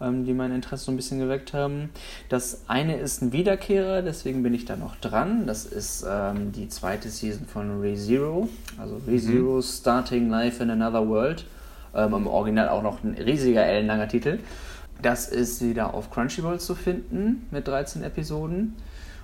[0.00, 1.90] ähm, die mein Interesse so ein bisschen geweckt haben.
[2.28, 5.44] Das eine ist ein Wiederkehrer, deswegen bin ich da noch dran.
[5.48, 8.48] Das ist ähm, die zweite Season von ReZero,
[8.78, 9.62] also ReZero mhm.
[9.62, 11.46] Starting Life in Another World.
[11.96, 14.38] Ähm, Im Original auch noch ein riesiger, ellenlanger Titel.
[15.02, 18.76] Das ist wieder auf Crunchyroll zu finden mit 13 Episoden.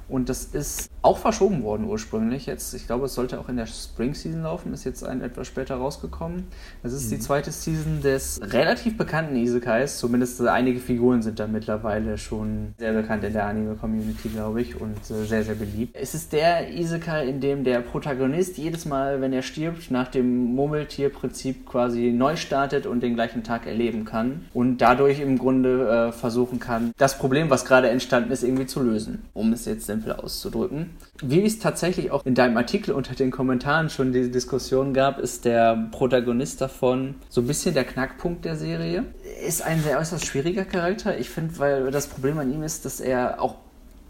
[0.09, 2.47] Und das ist auch verschoben worden ursprünglich.
[2.47, 5.47] Jetzt, ich glaube, es sollte auch in der Spring Season laufen, ist jetzt ein etwas
[5.47, 6.45] später rausgekommen.
[6.83, 7.17] Das ist mhm.
[7.17, 9.99] die zweite Season des relativ bekannten Isekais.
[9.99, 14.99] Zumindest einige Figuren sind da mittlerweile schon sehr bekannt in der Anime-Community, glaube ich, und
[15.11, 15.97] äh, sehr, sehr beliebt.
[15.99, 20.55] Es ist der Isekai, in dem der Protagonist jedes Mal, wenn er stirbt, nach dem
[20.55, 26.13] Murmeltierprinzip quasi neu startet und den gleichen Tag erleben kann und dadurch im Grunde äh,
[26.13, 30.13] versuchen kann, das Problem, was gerade entstanden ist, irgendwie zu lösen, um es jetzt simpel
[30.13, 30.91] auszudrücken.
[31.23, 35.45] Wie es tatsächlich auch in deinem Artikel unter den Kommentaren schon diese Diskussion gab, ist
[35.45, 39.05] der Protagonist davon so ein bisschen der Knackpunkt der Serie.
[39.47, 41.19] Ist ein sehr äußerst schwieriger Charakter.
[41.19, 43.57] Ich finde, weil das Problem an ihm ist, dass er auch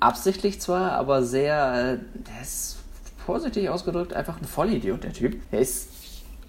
[0.01, 2.77] absichtlich zwar, aber sehr, äh, der ist
[3.25, 5.41] vorsichtig ausgedrückt einfach ein Vollidiot, der Typ.
[5.51, 5.96] Er ist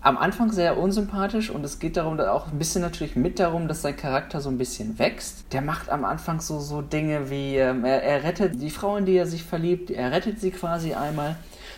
[0.01, 3.81] am Anfang sehr unsympathisch und es geht darum, auch ein bisschen natürlich mit darum, dass
[3.81, 5.51] sein Charakter so ein bisschen wächst.
[5.53, 9.05] Der macht am Anfang so, so Dinge wie, ähm, er, er rettet die Frau, in
[9.05, 11.35] die er sich verliebt, er rettet sie quasi einmal.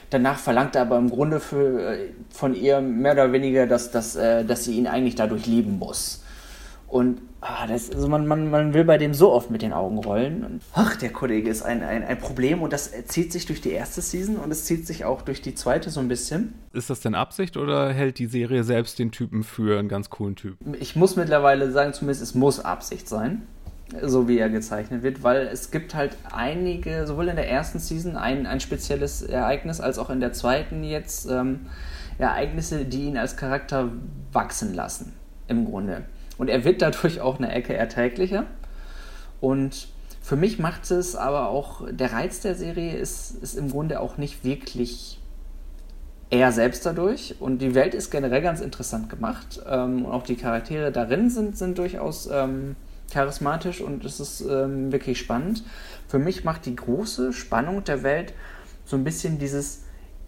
[0.09, 4.15] Danach verlangt er aber im Grunde für, äh, von ihr mehr oder weniger, dass, dass,
[4.15, 6.23] äh, dass sie ihn eigentlich dadurch lieben muss.
[6.87, 9.97] Und ah, das, also man, man, man will bei dem so oft mit den Augen
[9.97, 10.43] rollen.
[10.43, 13.71] Und, ach, der Kollege ist ein, ein, ein Problem und das zieht sich durch die
[13.71, 16.53] erste Season und es zieht sich auch durch die zweite so ein bisschen.
[16.73, 20.35] Ist das denn Absicht oder hält die Serie selbst den Typen für einen ganz coolen
[20.35, 20.57] Typ?
[20.79, 23.43] Ich muss mittlerweile sagen, zumindest es muss Absicht sein
[24.01, 28.15] so wie er gezeichnet wird, weil es gibt halt einige, sowohl in der ersten Season
[28.15, 31.61] ein, ein spezielles Ereignis, als auch in der zweiten jetzt ähm,
[32.17, 33.89] Ereignisse, die ihn als Charakter
[34.31, 35.13] wachsen lassen,
[35.47, 36.03] im Grunde.
[36.39, 38.45] Und er wird dadurch auch eine Ecke erträglicher.
[39.39, 39.89] Und
[40.21, 44.17] für mich macht es aber auch, der Reiz der Serie ist, ist im Grunde auch
[44.17, 45.19] nicht wirklich
[46.31, 47.35] er selbst dadurch.
[47.39, 49.61] Und die Welt ist generell ganz interessant gemacht.
[49.69, 52.75] Ähm, und auch die Charaktere darin sind, sind durchaus ähm,
[53.11, 55.63] charismatisch und es ist ähm, wirklich spannend.
[56.07, 58.33] Für mich macht die große Spannung der Welt
[58.85, 59.83] so ein bisschen dieses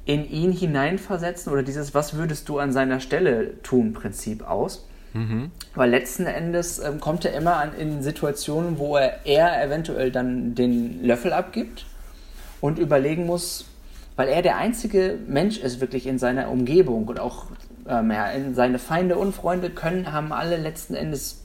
[0.05, 4.87] in ihn hineinversetzen oder dieses Was würdest du an seiner Stelle tun Prinzip aus.
[5.13, 5.51] Mhm.
[5.75, 10.55] Weil letzten Endes ähm, kommt er immer an, in Situationen, wo er, er eventuell dann
[10.55, 11.85] den Löffel abgibt
[12.61, 13.65] und überlegen muss,
[14.15, 17.45] weil er der einzige Mensch ist wirklich in seiner Umgebung und auch
[17.87, 21.43] ähm, ja, seine Feinde und Freunde können, haben alle letzten Endes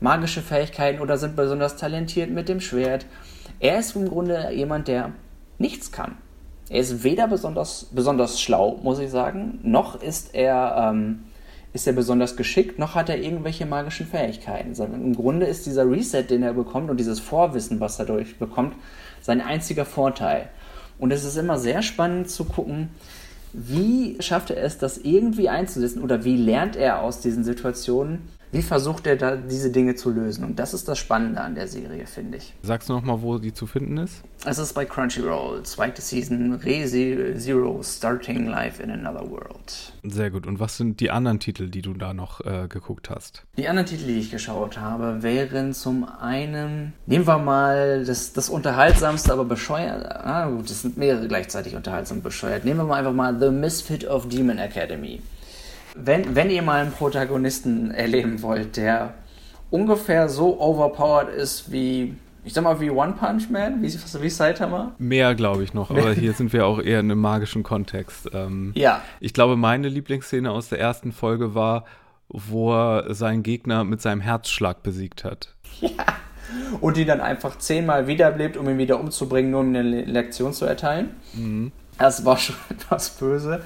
[0.00, 3.06] magische Fähigkeiten oder sind besonders talentiert mit dem Schwert.
[3.60, 5.12] Er ist im Grunde jemand, der
[5.58, 6.16] nichts kann.
[6.68, 11.24] Er ist weder besonders, besonders schlau, muss ich sagen, noch ist er ähm,
[11.74, 14.80] ist er besonders geschickt, noch hat er irgendwelche magischen Fähigkeiten.
[14.80, 18.74] Im Grunde ist dieser Reset, den er bekommt und dieses Vorwissen, was er dadurch bekommt,
[19.20, 20.48] sein einziger Vorteil.
[21.00, 22.90] Und es ist immer sehr spannend zu gucken,
[23.52, 28.20] wie schafft er es, das irgendwie einzusetzen oder wie lernt er aus diesen Situationen
[28.54, 30.44] wie versucht er da diese Dinge zu lösen?
[30.44, 32.54] Und das ist das Spannende an der Serie, finde ich.
[32.62, 34.22] Sagst du nochmal, wo die zu finden ist?
[34.46, 39.92] Es ist bei Crunchyroll, zweite Season, Re-Zero, Starting Life in Another World.
[40.04, 40.46] Sehr gut.
[40.46, 43.42] Und was sind die anderen Titel, die du da noch äh, geguckt hast?
[43.56, 48.48] Die anderen Titel, die ich geschaut habe, wären zum einen, nehmen wir mal das, das
[48.48, 50.06] unterhaltsamste, aber bescheuert.
[50.06, 52.64] Ah, gut, das sind mehrere gleichzeitig unterhaltsam bescheuert.
[52.64, 55.20] Nehmen wir mal einfach mal The Misfit of Demon Academy.
[55.94, 59.14] Wenn, wenn ihr mal einen Protagonisten erleben wollt, der
[59.70, 62.14] ungefähr so overpowered ist wie,
[62.44, 64.92] ich sag mal, wie One Punch Man, wie, wie Saitama?
[64.98, 68.30] Mehr, glaube ich noch, aber hier sind wir auch eher in einem magischen Kontext.
[68.32, 69.02] Ähm, ja.
[69.20, 71.84] Ich glaube, meine Lieblingsszene aus der ersten Folge war,
[72.28, 75.54] wo er seinen Gegner mit seinem Herzschlag besiegt hat.
[75.80, 75.90] Ja.
[76.80, 80.66] Und ihn dann einfach zehnmal wiederbelebt, um ihn wieder umzubringen, nur um eine Lektion zu
[80.66, 81.10] erteilen.
[81.34, 81.72] Mhm.
[81.98, 83.62] Das war schon etwas böse.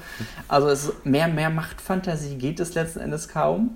[0.47, 3.71] Also es, mehr, mehr Machtfantasie geht es letzten Endes kaum.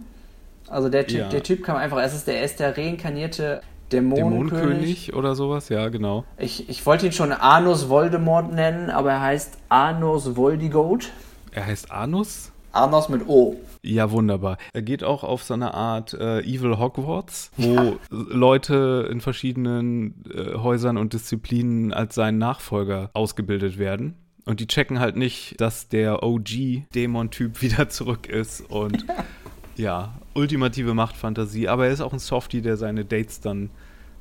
[0.70, 1.30] Also der Typ, ja.
[1.30, 4.50] der Typ kam einfach, es ist der, er ist der reinkarnierte Dämonenkönig.
[4.50, 6.24] Dämonenkönig oder sowas, ja, genau.
[6.38, 11.10] Ich, ich wollte ihn schon Arnus Voldemort nennen, aber er heißt Arnus Voldigoat.
[11.52, 12.52] Er heißt Anus?
[12.72, 13.58] Arnus mit O.
[13.84, 14.58] Ja, wunderbar.
[14.74, 20.58] Er geht auch auf so eine Art äh, Evil Hogwarts, wo Leute in verschiedenen äh,
[20.58, 24.16] Häusern und Disziplinen als seinen Nachfolger ausgebildet werden.
[24.46, 29.06] Und die checken halt nicht, dass der OG-Dämon-Typ wieder zurück ist und
[29.76, 31.68] ja, ultimative Machtfantasie.
[31.68, 33.70] Aber er ist auch ein Softie, der seine Dates dann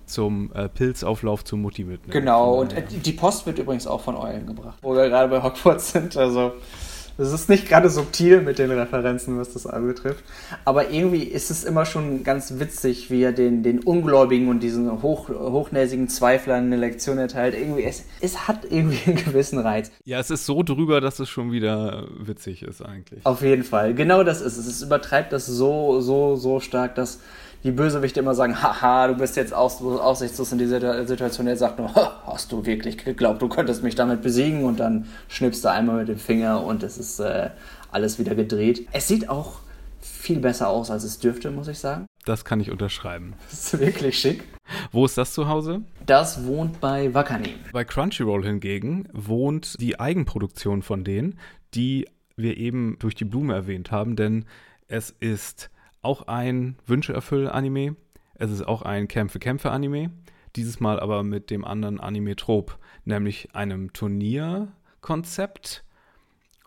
[0.07, 2.13] zum äh, Pilzauflauf zu Mutti mitnimmt.
[2.13, 5.43] Genau, und äh, die Post wird übrigens auch von Eulen gebracht, wo wir gerade bei
[5.43, 6.17] Hogwarts sind.
[6.17, 6.53] Also,
[7.19, 10.25] das ist nicht gerade subtil mit den Referenzen, was das anbetrifft.
[10.65, 15.03] Aber irgendwie ist es immer schon ganz witzig, wie er den, den Ungläubigen und diesen
[15.03, 17.55] hoch, hochnäsigen Zweiflern eine Lektion erteilt.
[17.55, 19.91] Irgendwie, es, es hat irgendwie einen gewissen Reiz.
[20.05, 23.25] ja, es ist so drüber, dass es schon wieder witzig ist eigentlich.
[23.25, 23.95] Auf jeden Fall.
[23.95, 24.67] Genau das ist es.
[24.67, 27.21] Es übertreibt das so, so, so stark, dass
[27.65, 31.47] die Bösewichte immer sagen, haha, du bist jetzt aus, aussichtslos in dieser Situation.
[31.47, 34.65] Er sagt nur, "Ha, hast du wirklich geglaubt, du könntest mich damit besiegen?
[34.65, 37.51] Und dann schnippst du einmal mit dem Finger und es ist äh,
[37.91, 38.89] alles wieder gedreht.
[38.93, 39.61] Es sieht auch
[40.01, 42.07] viel besser aus, als es dürfte, muss ich sagen.
[42.25, 43.35] Das kann ich unterschreiben.
[43.51, 44.45] Das ist wirklich schick.
[44.91, 45.83] Wo ist das zu Hause?
[46.07, 47.55] Das wohnt bei Wakanim.
[47.73, 51.39] Bei Crunchyroll hingegen wohnt die Eigenproduktion von denen,
[51.75, 54.47] die wir eben durch die Blume erwähnt haben, denn
[54.89, 55.71] es ist
[56.03, 57.97] auch ein Wünsche-Erfüll-Anime,
[58.35, 60.11] es ist auch ein Kämpfe-Kämpfe-Anime,
[60.57, 65.85] dieses Mal aber mit dem anderen Anime-Trop, nämlich einem Turnierkonzept.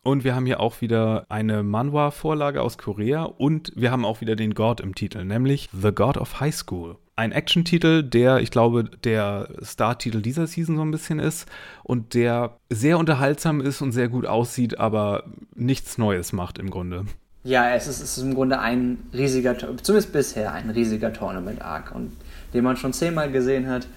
[0.04, 4.36] Und wir haben hier auch wieder eine Manhwa-Vorlage aus Korea und wir haben auch wieder
[4.36, 6.98] den God im Titel, nämlich The God of High School.
[7.16, 11.50] Ein Action-Titel, der, ich glaube, der Star-Titel dieser Season so ein bisschen ist
[11.84, 15.24] und der sehr unterhaltsam ist und sehr gut aussieht, aber
[15.56, 17.06] nichts Neues macht im Grunde.
[17.46, 22.12] Ja, es ist, es ist im Grunde ein riesiger, zumindest bisher ein riesiger Tournament-Arc und
[22.56, 23.88] den man schon zehnmal gesehen hat.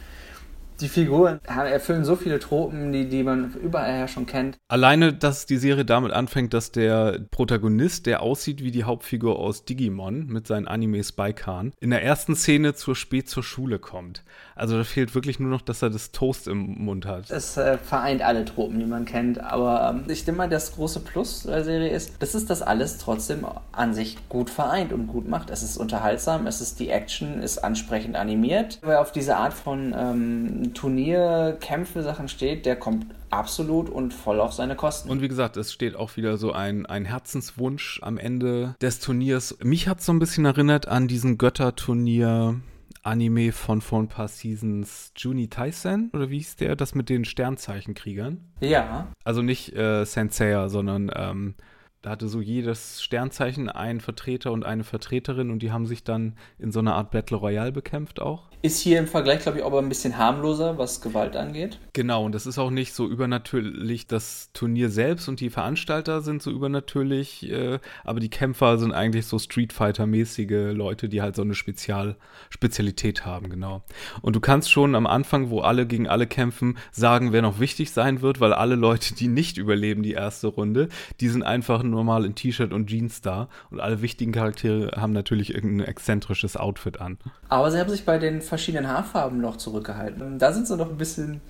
[0.81, 4.59] Die Figuren erfüllen so viele Tropen, die, die man überall her schon kennt.
[4.69, 9.65] Alleine, dass die Serie damit anfängt, dass der Protagonist, der aussieht wie die Hauptfigur aus
[9.65, 14.23] Digimon mit seinen Anime Spycan, in der ersten Szene zur spät zur Schule kommt.
[14.55, 17.31] Also da fehlt wirklich nur noch, dass er das Toast im Mund hat.
[17.31, 19.41] Es äh, vereint alle Tropen, die man kennt.
[19.41, 22.99] Aber ähm, ich denke mal, das große Plus der Serie ist, dass es das alles
[22.99, 25.51] trotzdem an sich gut vereint und gut macht.
[25.51, 28.79] Es ist unterhaltsam, es ist die Action, ist ansprechend animiert.
[28.83, 34.41] Wer auf diese Art von ähm, Turnier, Kämpfe, Sachen steht, der kommt absolut und voll
[34.41, 35.11] auf seine Kosten.
[35.11, 39.59] Und wie gesagt, es steht auch wieder so ein, ein Herzenswunsch am Ende des Turniers.
[39.63, 42.61] Mich hat es so ein bisschen erinnert an diesen Götterturnier.
[43.03, 46.77] Anime von vor ein paar Seasons Juni Taisen oder wie hieß der?
[46.77, 48.41] Das mit den Sternzeichenkriegern.
[48.61, 51.55] ja, Also nicht äh, Senseiya, sondern ähm,
[52.03, 56.37] da hatte so jedes Sternzeichen einen Vertreter und eine Vertreterin und die haben sich dann
[56.59, 58.48] in so einer Art Battle Royale bekämpft auch.
[58.61, 61.79] Ist hier im Vergleich, glaube ich, aber ein bisschen harmloser, was Gewalt angeht.
[61.93, 64.07] Genau, und das ist auch nicht so übernatürlich.
[64.07, 69.27] Das Turnier selbst und die Veranstalter sind so übernatürlich, äh, aber die Kämpfer sind eigentlich
[69.27, 72.17] so Street Fighter-mäßige Leute, die halt so eine Spezial
[72.51, 73.83] Spezialität haben, genau.
[74.23, 77.93] Und du kannst schon am Anfang, wo alle gegen alle kämpfen, sagen, wer noch wichtig
[77.93, 80.89] sein wird, weil alle Leute, die nicht überleben die erste Runde,
[81.21, 85.55] die sind einfach normal in T-Shirt und Jeans da und alle wichtigen Charaktere haben natürlich
[85.55, 87.19] irgendein exzentrisches Outfit an.
[87.49, 90.39] Aber sie haben sich bei den verschiedenen Haarfarben noch zurückgehalten.
[90.39, 91.41] Da sind sie noch ein bisschen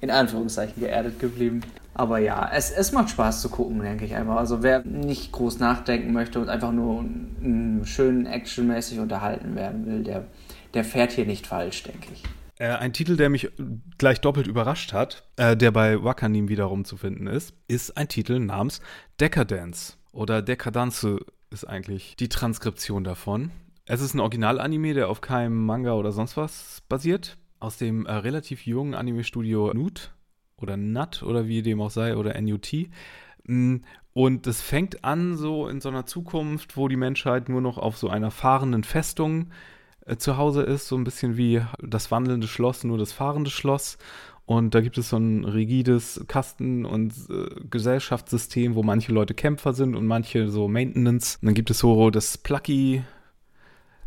[0.00, 1.60] in Anführungszeichen geerdet geblieben.
[1.94, 4.36] Aber ja, es, es macht Spaß zu gucken, denke ich einfach.
[4.36, 7.04] Also wer nicht groß nachdenken möchte und einfach nur
[7.84, 10.26] schön actionmäßig unterhalten werden will, der,
[10.74, 12.22] der fährt hier nicht falsch, denke ich.
[12.58, 13.50] Äh, ein Titel, der mich
[13.98, 18.38] gleich doppelt überrascht hat, äh, der bei Wakanim wiederum zu finden ist, ist ein Titel
[18.38, 18.80] namens
[19.20, 21.06] Decadence oder Decadence
[21.50, 23.50] ist eigentlich die Transkription davon.
[23.90, 28.12] Es ist ein Originalanime, der auf keinem Manga oder sonst was basiert, aus dem äh,
[28.12, 30.12] relativ jungen Anime-Studio Nut
[30.58, 32.70] oder Nut oder wie dem auch sei oder NUT.
[33.44, 33.76] Mm,
[34.12, 37.96] Und es fängt an so in so einer Zukunft, wo die Menschheit nur noch auf
[37.96, 39.52] so einer fahrenden Festung
[40.04, 43.96] äh, zu Hause ist, so ein bisschen wie das wandelnde Schloss, nur das fahrende Schloss.
[44.44, 49.72] Und da gibt es so ein rigides Kasten- und äh, Gesellschaftssystem, wo manche Leute Kämpfer
[49.72, 51.38] sind und manche so Maintenance.
[51.40, 53.02] Und dann gibt es so das Plucky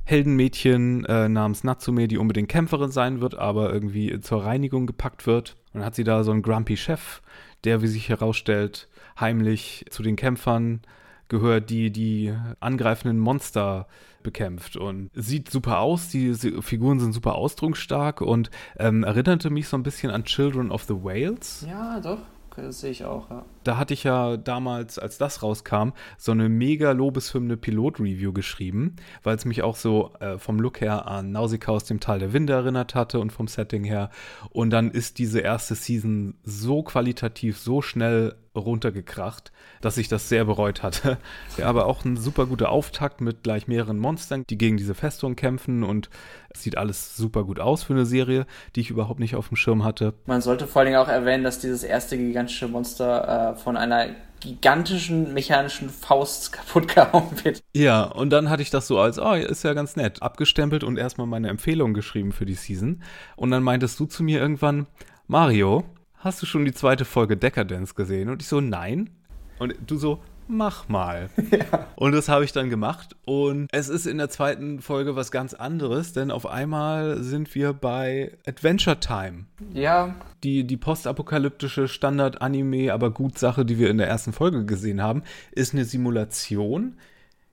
[0.03, 5.57] Heldenmädchen äh, namens Natsume, die unbedingt Kämpferin sein wird, aber irgendwie zur Reinigung gepackt wird.
[5.73, 7.21] Und dann hat sie da so einen grumpy Chef,
[7.63, 8.87] der, wie sich herausstellt,
[9.19, 10.81] heimlich zu den Kämpfern
[11.29, 13.87] gehört, die die angreifenden Monster
[14.21, 19.77] bekämpft und sieht super aus, die Figuren sind super ausdrucksstark und ähm, erinnerte mich so
[19.77, 21.65] ein bisschen an Children of the Whales.
[21.67, 22.19] Ja, doch.
[22.55, 23.45] Das sehe ich auch, ja.
[23.63, 29.35] Da hatte ich ja damals, als das rauskam, so eine mega Lobeshymne Pilot-Review geschrieben, weil
[29.35, 32.53] es mich auch so äh, vom Look her an Nausicaa aus dem Tal der Winde
[32.53, 34.09] erinnert hatte und vom Setting her.
[34.49, 40.45] Und dann ist diese erste Season so qualitativ, so schnell runtergekracht, dass ich das sehr
[40.45, 41.17] bereut hatte.
[41.57, 45.35] Ja, aber auch ein super guter Auftakt mit gleich mehreren Monstern, die gegen diese Festung
[45.35, 46.09] kämpfen und
[46.53, 48.45] es sieht alles super gut aus für eine Serie,
[48.75, 50.13] die ich überhaupt nicht auf dem Schirm hatte.
[50.25, 54.07] Man sollte vor allen Dingen auch erwähnen, dass dieses erste gigantische Monster äh, von einer
[54.41, 57.61] gigantischen mechanischen Faust kaputt gehauen wird.
[57.73, 60.97] Ja, und dann hatte ich das so als, oh, ist ja ganz nett, abgestempelt und
[60.97, 63.01] erstmal meine Empfehlung geschrieben für die Season.
[63.35, 64.87] Und dann meintest du zu mir irgendwann,
[65.27, 65.85] Mario,
[66.17, 68.29] hast du schon die zweite Folge Decadence gesehen?
[68.29, 69.11] Und ich so, nein.
[69.59, 70.19] Und du so,
[70.51, 71.29] mach mal.
[71.51, 71.87] Ja.
[71.95, 73.15] Und das habe ich dann gemacht.
[73.25, 77.73] Und es ist in der zweiten Folge was ganz anderes, denn auf einmal sind wir
[77.73, 79.45] bei Adventure Time.
[79.73, 80.15] Ja.
[80.43, 85.23] Die, die postapokalyptische Standard-Anime, aber gut Sache, die wir in der ersten Folge gesehen haben,
[85.51, 86.97] ist eine Simulation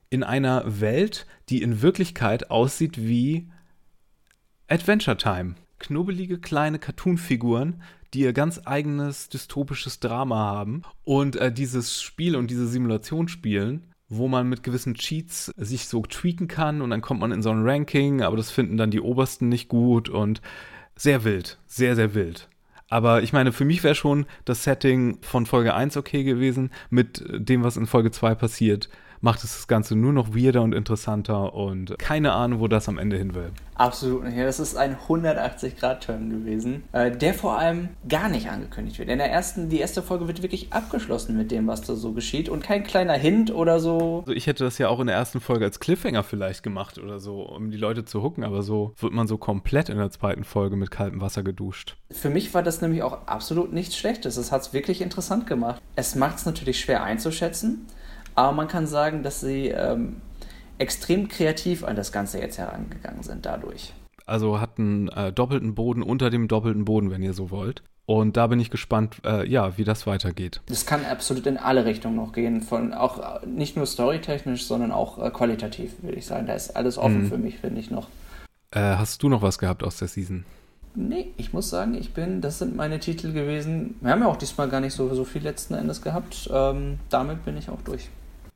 [0.09, 3.49] in einer Welt, die in Wirklichkeit aussieht wie
[4.67, 5.55] Adventure Time.
[5.79, 7.81] Knubbelige kleine Cartoon-Figuren,
[8.13, 13.93] die ihr ganz eigenes dystopisches Drama haben und äh, dieses Spiel und diese Simulation spielen,
[14.07, 17.51] wo man mit gewissen Cheats sich so tweaken kann und dann kommt man in so
[17.51, 20.41] ein Ranking, aber das finden dann die Obersten nicht gut und
[20.95, 22.49] sehr wild, sehr, sehr wild.
[22.89, 27.23] Aber ich meine, für mich wäre schon das Setting von Folge 1 okay gewesen mit
[27.29, 28.89] dem, was in Folge 2 passiert
[29.21, 32.97] macht es das Ganze nur noch weirder und interessanter und keine Ahnung, wo das am
[32.97, 33.51] Ende hin will.
[33.75, 34.37] Absolut nicht.
[34.37, 39.09] Das ist ein 180-Grad-Turn gewesen, äh, der vor allem gar nicht angekündigt wird.
[39.09, 42.49] In der ersten, die erste Folge wird wirklich abgeschlossen mit dem, was da so geschieht
[42.49, 44.19] und kein kleiner Hint oder so.
[44.21, 47.19] Also ich hätte das ja auch in der ersten Folge als Cliffhanger vielleicht gemacht oder
[47.19, 50.43] so, um die Leute zu hucken, aber so wird man so komplett in der zweiten
[50.43, 51.95] Folge mit kaltem Wasser geduscht.
[52.11, 54.35] Für mich war das nämlich auch absolut nichts Schlechtes.
[54.35, 55.81] Es hat es wirklich interessant gemacht.
[55.95, 57.87] Es macht es natürlich schwer einzuschätzen.
[58.39, 60.21] Aber man kann sagen, dass sie ähm,
[60.77, 63.91] extrem kreativ an das Ganze jetzt herangegangen sind dadurch.
[64.25, 67.83] Also hat einen äh, doppelten Boden unter dem doppelten Boden, wenn ihr so wollt.
[68.05, 70.61] Und da bin ich gespannt, äh, ja, wie das weitergeht.
[70.67, 74.93] Das kann absolut in alle Richtungen noch gehen, von auch äh, nicht nur storytechnisch, sondern
[74.93, 76.47] auch äh, qualitativ, würde ich sagen.
[76.47, 77.27] Da ist alles offen mhm.
[77.27, 78.07] für mich, finde ich noch.
[78.71, 80.45] Äh, hast du noch was gehabt aus der Season?
[80.95, 83.95] Nee, ich muss sagen, ich bin, das sind meine Titel gewesen.
[83.99, 86.49] Wir haben ja auch diesmal gar nicht so, so viel letzten Endes gehabt.
[86.53, 88.09] Ähm, damit bin ich auch durch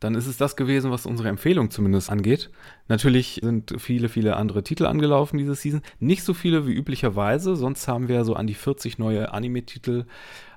[0.04, 2.50] dann ist es das gewesen, was unsere Empfehlung zumindest angeht.
[2.88, 5.82] Natürlich sind viele, viele andere Titel angelaufen diese Season.
[6.00, 10.06] Nicht so viele wie üblicherweise, sonst haben wir so an die 40 neue Anime-Titel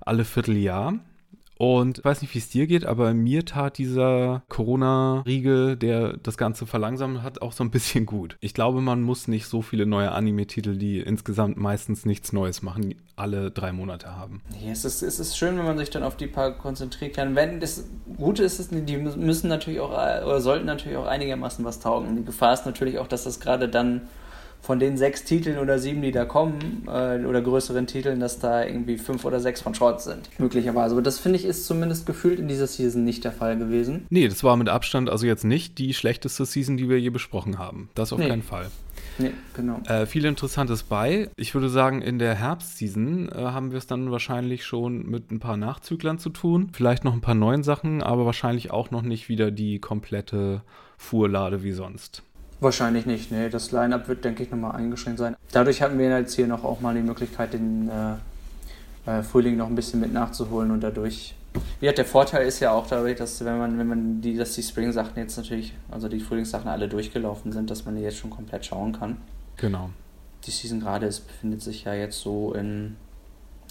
[0.00, 0.94] alle Vierteljahr.
[1.58, 6.36] Und ich weiß nicht, wie es dir geht, aber mir tat dieser Corona-Riegel, der das
[6.36, 8.36] Ganze verlangsamt hat, auch so ein bisschen gut.
[8.40, 12.94] Ich glaube, man muss nicht so viele neue Anime-Titel, die insgesamt meistens nichts Neues machen,
[13.16, 14.42] alle drei Monate haben.
[14.62, 17.34] Ja, es ist, es ist schön, wenn man sich dann auf die paar konzentrieren kann.
[17.34, 17.84] Wenn das
[18.16, 22.16] Gute ist, ist, die müssen natürlich auch oder sollten natürlich auch einigermaßen was taugen.
[22.16, 24.02] Die Gefahr ist natürlich auch, dass das gerade dann
[24.66, 28.64] von den sechs Titeln oder sieben, die da kommen, äh, oder größeren Titeln, dass da
[28.64, 30.28] irgendwie fünf oder sechs von Short sind.
[30.40, 30.94] Möglicherweise.
[30.96, 34.06] Aber das finde ich ist zumindest gefühlt in dieser Season nicht der Fall gewesen.
[34.10, 37.60] Nee, das war mit Abstand also jetzt nicht die schlechteste Season, die wir je besprochen
[37.60, 37.90] haben.
[37.94, 38.26] Das auf nee.
[38.26, 38.66] keinen Fall.
[39.18, 39.80] Nee, genau.
[39.86, 41.30] Äh, viel Interessantes bei.
[41.36, 45.38] Ich würde sagen, in der Herbstseason äh, haben wir es dann wahrscheinlich schon mit ein
[45.38, 46.70] paar Nachzüglern zu tun.
[46.72, 50.62] Vielleicht noch ein paar neuen Sachen, aber wahrscheinlich auch noch nicht wieder die komplette
[50.98, 52.24] Fuhrlade wie sonst.
[52.60, 53.48] Wahrscheinlich nicht, nee.
[53.48, 55.36] Das Line-Up wird, denke ich, nochmal eingeschränkt sein.
[55.52, 59.68] Dadurch hatten wir jetzt hier noch auch mal die Möglichkeit, den äh, äh, Frühling noch
[59.68, 61.34] ein bisschen mit nachzuholen und dadurch.
[61.80, 64.54] Wie hat der Vorteil ist ja auch dadurch, dass wenn man, wenn man die, dass
[64.54, 68.30] die Spring-Sachen jetzt natürlich, also die Frühlingssachen alle durchgelaufen sind, dass man die jetzt schon
[68.30, 69.18] komplett schauen kann.
[69.56, 69.90] Genau.
[70.44, 72.96] Die Season gerade ist, befindet sich ja jetzt so in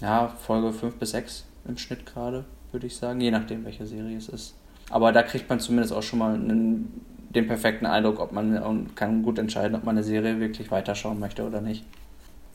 [0.00, 4.16] ja, Folge 5 bis 6 im Schnitt gerade, würde ich sagen, je nachdem welche Serie
[4.16, 4.54] es ist.
[4.90, 7.00] Aber da kriegt man zumindest auch schon mal einen
[7.30, 11.18] den perfekten Eindruck, ob man und kann gut entscheiden, ob man eine Serie wirklich weiterschauen
[11.20, 11.84] möchte oder nicht.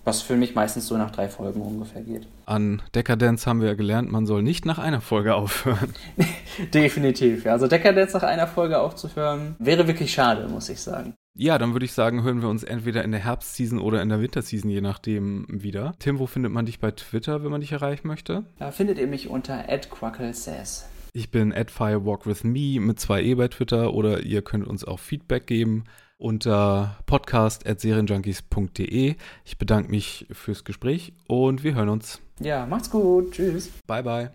[0.03, 2.27] Was für mich meistens so nach drei Folgen ungefähr geht.
[2.47, 5.93] An Dekadenz haben wir ja gelernt, man soll nicht nach einer Folge aufhören.
[6.73, 7.51] Definitiv, ja.
[7.51, 11.13] Also Dekadenz nach einer Folge aufzuhören, wäre wirklich schade, muss ich sagen.
[11.37, 14.19] Ja, dann würde ich sagen, hören wir uns entweder in der Herbstseason oder in der
[14.19, 15.93] Winterseason, je nachdem, wieder.
[15.99, 18.43] Tim, wo findet man dich bei Twitter, wenn man dich erreichen möchte?
[18.59, 20.87] Da findet ihr mich unter @quacklesays.
[21.13, 25.45] Ich bin at firewalkwithme mit zwei E bei Twitter oder ihr könnt uns auch Feedback
[25.45, 25.83] geben
[26.17, 29.15] unter podcast.serienjunkies.de.
[29.43, 32.21] Ich bedanke mich fürs Gespräch und wir hören uns.
[32.39, 33.33] Ja, macht's gut.
[33.33, 33.69] Tschüss.
[33.87, 34.31] Bye, bye.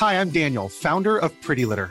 [0.00, 1.90] Hi, I'm Daniel, Founder of Pretty Litter.